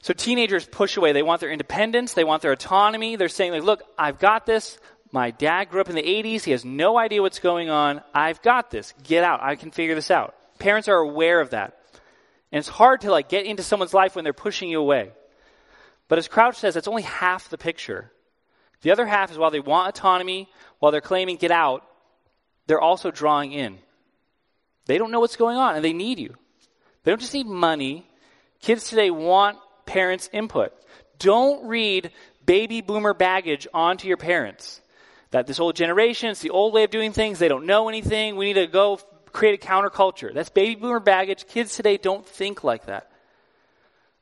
So 0.00 0.14
teenagers 0.14 0.64
push 0.64 0.96
away. 0.96 1.12
They 1.12 1.22
want 1.22 1.40
their 1.40 1.50
independence. 1.50 2.14
They 2.14 2.24
want 2.24 2.40
their 2.40 2.52
autonomy. 2.52 3.16
They're 3.16 3.28
saying, 3.28 3.52
like, 3.52 3.64
look, 3.64 3.82
I've 3.98 4.18
got 4.18 4.46
this. 4.46 4.78
My 5.12 5.30
dad 5.30 5.70
grew 5.70 5.80
up 5.80 5.90
in 5.90 5.96
the 5.96 6.02
80s. 6.02 6.44
He 6.44 6.52
has 6.52 6.64
no 6.64 6.98
idea 6.98 7.20
what's 7.20 7.40
going 7.40 7.68
on. 7.68 8.02
I've 8.14 8.40
got 8.40 8.70
this. 8.70 8.94
Get 9.02 9.24
out. 9.24 9.42
I 9.42 9.56
can 9.56 9.70
figure 9.70 9.94
this 9.94 10.10
out. 10.10 10.34
Parents 10.58 10.88
are 10.88 10.96
aware 10.96 11.40
of 11.40 11.50
that. 11.50 11.76
And 12.52 12.60
it's 12.60 12.68
hard 12.68 13.02
to 13.02 13.10
like 13.10 13.28
get 13.28 13.44
into 13.44 13.62
someone's 13.62 13.92
life 13.92 14.14
when 14.14 14.24
they're 14.24 14.32
pushing 14.32 14.70
you 14.70 14.80
away. 14.80 15.10
But 16.08 16.18
as 16.18 16.28
Crouch 16.28 16.56
says, 16.56 16.76
it's 16.76 16.88
only 16.88 17.02
half 17.02 17.50
the 17.50 17.58
picture. 17.58 18.10
The 18.82 18.90
other 18.90 19.06
half 19.06 19.30
is 19.30 19.38
while 19.38 19.50
they 19.50 19.60
want 19.60 19.88
autonomy, 19.88 20.48
while 20.78 20.92
they're 20.92 21.00
claiming 21.00 21.36
get 21.36 21.50
out, 21.50 21.84
they're 22.66 22.80
also 22.80 23.10
drawing 23.10 23.52
in. 23.52 23.78
They 24.86 24.98
don't 24.98 25.10
know 25.10 25.20
what's 25.20 25.36
going 25.36 25.56
on 25.56 25.76
and 25.76 25.84
they 25.84 25.92
need 25.92 26.18
you. 26.18 26.34
They 27.02 27.10
don't 27.10 27.20
just 27.20 27.34
need 27.34 27.46
money. 27.46 28.08
Kids 28.60 28.88
today 28.88 29.10
want 29.10 29.58
parents' 29.86 30.30
input. 30.32 30.72
Don't 31.18 31.66
read 31.66 32.10
baby 32.46 32.80
boomer 32.80 33.14
baggage 33.14 33.66
onto 33.74 34.08
your 34.08 34.16
parents. 34.16 34.80
That 35.30 35.46
this 35.46 35.60
old 35.60 35.76
generation, 35.76 36.30
it's 36.30 36.40
the 36.40 36.50
old 36.50 36.72
way 36.72 36.84
of 36.84 36.90
doing 36.90 37.12
things, 37.12 37.38
they 37.38 37.48
don't 37.48 37.66
know 37.66 37.88
anything, 37.88 38.36
we 38.36 38.46
need 38.46 38.60
to 38.60 38.66
go 38.66 38.98
create 39.32 39.62
a 39.62 39.66
counterculture. 39.66 40.32
That's 40.32 40.48
baby 40.48 40.74
boomer 40.74 41.00
baggage. 41.00 41.46
Kids 41.46 41.76
today 41.76 41.98
don't 41.98 42.26
think 42.26 42.64
like 42.64 42.86
that. 42.86 43.10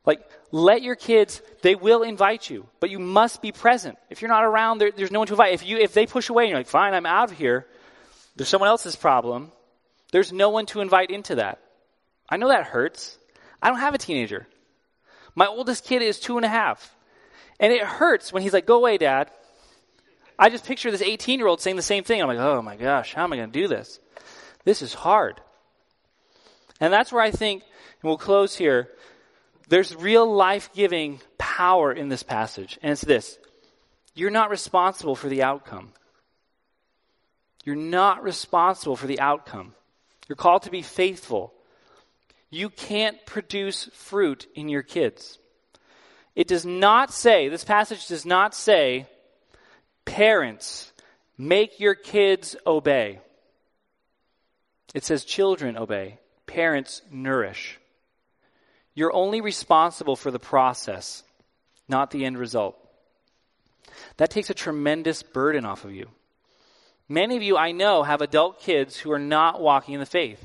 Like, 0.06 0.20
let 0.52 0.82
your 0.82 0.94
kids, 0.94 1.42
they 1.62 1.74
will 1.74 2.02
invite 2.02 2.48
you, 2.48 2.66
but 2.78 2.90
you 2.90 3.00
must 3.00 3.42
be 3.42 3.50
present. 3.50 3.98
If 4.08 4.22
you're 4.22 4.30
not 4.30 4.44
around, 4.44 4.78
there, 4.78 4.92
there's 4.92 5.10
no 5.10 5.18
one 5.18 5.26
to 5.26 5.34
invite. 5.34 5.52
If 5.52 5.66
you, 5.66 5.78
if 5.78 5.92
they 5.92 6.06
push 6.06 6.30
away 6.30 6.44
and 6.44 6.50
you're 6.50 6.60
like, 6.60 6.68
fine, 6.68 6.94
I'm 6.94 7.06
out 7.06 7.32
of 7.32 7.36
here, 7.36 7.66
there's 8.36 8.48
someone 8.48 8.68
else's 8.68 8.94
problem, 8.94 9.50
there's 10.12 10.32
no 10.32 10.50
one 10.50 10.66
to 10.66 10.80
invite 10.80 11.10
into 11.10 11.34
that. 11.34 11.58
I 12.28 12.36
know 12.36 12.48
that 12.48 12.64
hurts. 12.64 13.18
I 13.60 13.68
don't 13.68 13.80
have 13.80 13.94
a 13.94 13.98
teenager. 13.98 14.46
My 15.34 15.46
oldest 15.46 15.84
kid 15.84 16.02
is 16.02 16.20
two 16.20 16.36
and 16.36 16.44
a 16.44 16.48
half. 16.48 16.94
And 17.58 17.72
it 17.72 17.82
hurts 17.82 18.32
when 18.32 18.42
he's 18.42 18.52
like, 18.52 18.66
go 18.66 18.76
away, 18.76 18.98
dad. 18.98 19.30
I 20.38 20.50
just 20.50 20.66
picture 20.66 20.90
this 20.90 21.02
18 21.02 21.38
year 21.38 21.48
old 21.48 21.60
saying 21.60 21.76
the 21.76 21.82
same 21.82 22.04
thing. 22.04 22.20
I'm 22.20 22.28
like, 22.28 22.38
oh 22.38 22.62
my 22.62 22.76
gosh, 22.76 23.14
how 23.14 23.24
am 23.24 23.32
I 23.32 23.36
going 23.36 23.50
to 23.50 23.60
do 23.60 23.68
this? 23.68 23.98
This 24.64 24.82
is 24.82 24.94
hard. 24.94 25.40
And 26.80 26.92
that's 26.92 27.12
where 27.12 27.22
I 27.22 27.30
think, 27.30 27.62
and 27.62 28.08
we'll 28.08 28.18
close 28.18 28.54
here, 28.54 28.90
there's 29.68 29.94
real 29.94 30.30
life 30.32 30.70
giving 30.74 31.20
power 31.38 31.92
in 31.92 32.08
this 32.08 32.22
passage. 32.22 32.78
And 32.82 32.92
it's 32.92 33.02
this 33.02 33.38
you're 34.14 34.30
not 34.30 34.50
responsible 34.50 35.14
for 35.14 35.28
the 35.28 35.42
outcome. 35.42 35.92
You're 37.64 37.76
not 37.76 38.22
responsible 38.22 38.96
for 38.96 39.06
the 39.06 39.20
outcome. 39.20 39.74
You're 40.28 40.36
called 40.36 40.62
to 40.62 40.70
be 40.70 40.82
faithful. 40.82 41.52
You 42.48 42.70
can't 42.70 43.24
produce 43.26 43.90
fruit 43.92 44.46
in 44.54 44.68
your 44.68 44.82
kids. 44.82 45.38
It 46.36 46.46
does 46.46 46.64
not 46.64 47.12
say, 47.12 47.48
this 47.48 47.64
passage 47.64 48.06
does 48.06 48.24
not 48.24 48.54
say, 48.54 49.06
parents, 50.04 50.92
make 51.36 51.80
your 51.80 51.94
kids 51.94 52.54
obey. 52.66 53.18
It 54.94 55.04
says, 55.04 55.24
children 55.24 55.76
obey, 55.76 56.18
parents 56.46 57.02
nourish. 57.10 57.80
You're 58.96 59.14
only 59.14 59.40
responsible 59.40 60.16
for 60.16 60.32
the 60.32 60.40
process, 60.40 61.22
not 61.86 62.10
the 62.10 62.24
end 62.24 62.38
result. 62.38 62.76
That 64.16 64.30
takes 64.30 64.50
a 64.50 64.54
tremendous 64.54 65.22
burden 65.22 65.64
off 65.64 65.84
of 65.84 65.92
you. 65.92 66.08
Many 67.08 67.36
of 67.36 67.42
you 67.42 67.56
I 67.56 67.72
know 67.72 68.02
have 68.02 68.22
adult 68.22 68.60
kids 68.60 68.96
who 68.96 69.12
are 69.12 69.18
not 69.18 69.60
walking 69.60 69.94
in 69.94 70.00
the 70.00 70.06
faith. 70.06 70.44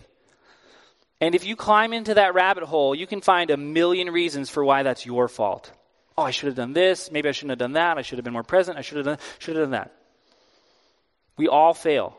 And 1.22 1.34
if 1.34 1.46
you 1.46 1.56
climb 1.56 1.94
into 1.94 2.16
that 2.16 2.34
rabbit 2.34 2.64
hole, 2.64 2.94
you 2.94 3.08
can 3.08 3.22
find 3.22 3.50
a 3.50 3.58
million 3.58 4.12
reasons 4.12 4.50
for 4.50 4.66
why 4.66 4.84
that's 4.84 5.06
your 5.06 5.30
fault. 5.30 5.72
Oh, 6.18 6.24
I 6.24 6.32
should 6.32 6.48
have 6.48 6.56
done 6.56 6.74
this. 6.74 7.10
Maybe 7.10 7.30
I 7.30 7.32
shouldn't 7.32 7.52
have 7.52 7.60
done 7.60 7.74
that. 7.74 7.98
I 7.98 8.02
should 8.02 8.18
have 8.18 8.26
been 8.26 8.34
more 8.34 8.44
present. 8.44 8.78
I 8.78 8.82
should 8.82 8.98
have 8.98 9.06
done, 9.06 9.18
should 9.40 9.56
have 9.56 9.64
done 9.64 9.72
that. 9.72 9.96
We 11.38 11.48
all 11.48 11.74
fail. 11.74 12.18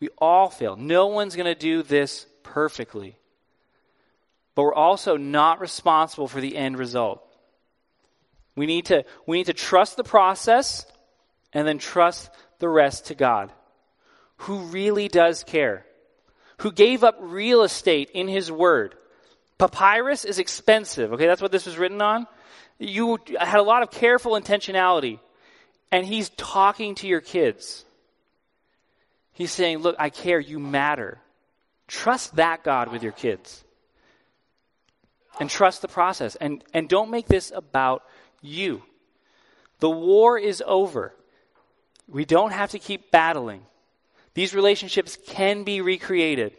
We 0.00 0.08
all 0.18 0.50
fail. 0.50 0.74
No 0.74 1.06
one's 1.06 1.36
going 1.36 1.46
to 1.46 1.54
do 1.54 1.82
this 1.84 2.26
perfectly. 2.42 3.14
But 4.58 4.64
we're 4.64 4.74
also 4.74 5.16
not 5.16 5.60
responsible 5.60 6.26
for 6.26 6.40
the 6.40 6.56
end 6.56 6.80
result. 6.80 7.22
We 8.56 8.66
need 8.66 8.86
to, 8.86 9.04
we 9.24 9.36
need 9.36 9.46
to 9.46 9.52
trust 9.52 9.96
the 9.96 10.02
process 10.02 10.84
and 11.52 11.64
then 11.64 11.78
trust 11.78 12.28
the 12.58 12.68
rest 12.68 13.06
to 13.06 13.14
God, 13.14 13.52
who 14.38 14.62
really 14.62 15.06
does 15.06 15.44
care 15.44 15.84
who 16.62 16.72
gave 16.72 17.04
up 17.04 17.16
real 17.20 17.62
estate 17.62 18.10
in 18.14 18.26
his 18.26 18.50
word. 18.50 18.96
Papyrus 19.58 20.24
is 20.24 20.40
expensive. 20.40 21.12
Okay, 21.12 21.28
that's 21.28 21.42
what 21.42 21.52
this 21.52 21.66
was 21.66 21.78
written 21.78 22.02
on. 22.02 22.26
You 22.80 23.18
had 23.38 23.60
a 23.60 23.62
lot 23.62 23.84
of 23.84 23.92
careful 23.92 24.32
intentionality. 24.32 25.20
And 25.92 26.04
he's 26.04 26.30
talking 26.30 26.96
to 26.96 27.06
your 27.06 27.20
kids. 27.20 27.84
He's 29.34 29.52
saying, 29.52 29.78
Look, 29.78 29.94
I 30.00 30.10
care. 30.10 30.40
You 30.40 30.58
matter. 30.58 31.18
Trust 31.86 32.36
that 32.36 32.64
God 32.64 32.92
with 32.92 33.02
your 33.02 33.12
kids. 33.12 33.64
And 35.40 35.48
trust 35.48 35.82
the 35.82 35.88
process. 35.88 36.36
And, 36.36 36.64
and 36.74 36.88
don't 36.88 37.10
make 37.10 37.26
this 37.26 37.52
about 37.54 38.02
you. 38.42 38.82
The 39.80 39.90
war 39.90 40.38
is 40.38 40.62
over. 40.66 41.14
We 42.08 42.24
don't 42.24 42.52
have 42.52 42.70
to 42.70 42.78
keep 42.78 43.10
battling. 43.10 43.62
These 44.34 44.54
relationships 44.54 45.18
can 45.26 45.64
be 45.64 45.80
recreated. 45.80 46.52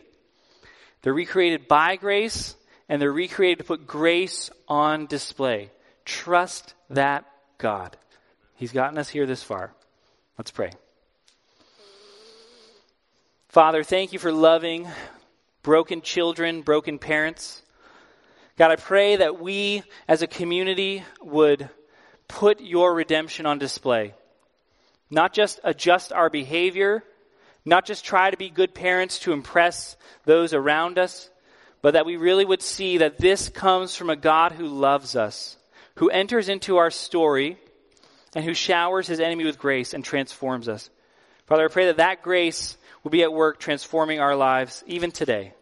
They're 1.02 1.14
recreated 1.14 1.68
by 1.68 1.96
grace, 1.96 2.56
and 2.88 3.02
they're 3.02 3.12
recreated 3.12 3.60
to 3.60 3.64
put 3.64 3.88
grace 3.88 4.50
on 4.68 5.06
display. 5.06 5.72
Trust 6.06 6.74
that 6.90 7.26
God. 7.58 7.96
He's 8.56 8.72
gotten 8.72 8.98
us 8.98 9.10
here 9.10 9.26
this 9.26 9.44
far. 9.44 9.74
Let's 10.38 10.52
pray. 10.52 10.72
Father, 13.50 13.84
thank 13.84 14.14
you 14.14 14.20
for 14.20 14.32
loving 14.32 14.88
broken 15.64 16.02
children, 16.02 16.62
broken 16.62 17.00
parents. 17.00 17.62
God, 18.60 18.72
I 18.72 18.76
pray 18.76 19.16
that 19.16 19.39
we 19.39 19.84
as 20.05 20.22
a 20.22 20.28
community 20.28 21.01
would 21.22 21.70
put 22.28 22.60
your 22.60 22.93
redemption 22.93 23.45
on 23.45 23.57
display. 23.57 24.14
Not 25.10 25.32
just 25.32 25.62
adjust 25.64 26.12
our 26.12 26.30
behavior, 26.30 27.01
not 27.64 27.86
just 27.86 28.03
try 28.03 28.30
to 28.30 28.36
be 28.36 28.49
good 28.49 28.74
parents 28.74 29.20
to 29.20 29.32
impress 29.32 29.95
those 30.26 30.53
around 30.53 30.99
us, 30.99 31.30
but 31.82 31.93
that 31.93 32.05
we 32.05 32.18
really 32.18 32.43
would 32.43 32.62
see 32.62 32.97
that 32.97 33.18
this 33.18 33.47
comes 33.47 33.95
from 33.95 34.10
a 34.10 34.18
God 34.18 34.51
who 34.51 34.68
loves 34.68 35.16
us, 35.16 35.55
who 35.95 36.10
enters 36.10 36.49
into 36.49 36.76
our 36.76 36.91
story, 36.91 37.57
and 38.36 38.43
who 38.43 38.53
showers 38.53 39.07
his 39.07 39.22
enemy 39.22 39.45
with 39.45 39.57
grace 39.57 39.93
and 39.93 40.03
transforms 40.03 40.68
us. 40.68 40.89
Father, 41.47 41.64
I 41.64 41.70
pray 41.70 41.86
that 41.86 41.97
that 41.97 42.24
grace 42.24 42.76
will 43.03 43.12
be 43.12 43.24
at 43.24 43.32
work 43.32 43.57
transforming 43.57 44.20
our 44.20 44.36
lives 44.36 44.84
even 44.86 45.12
today. 45.12 45.53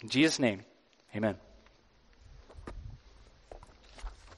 In 0.00 0.08
Jesus' 0.08 0.38
name, 0.38 0.62
amen. 1.14 1.36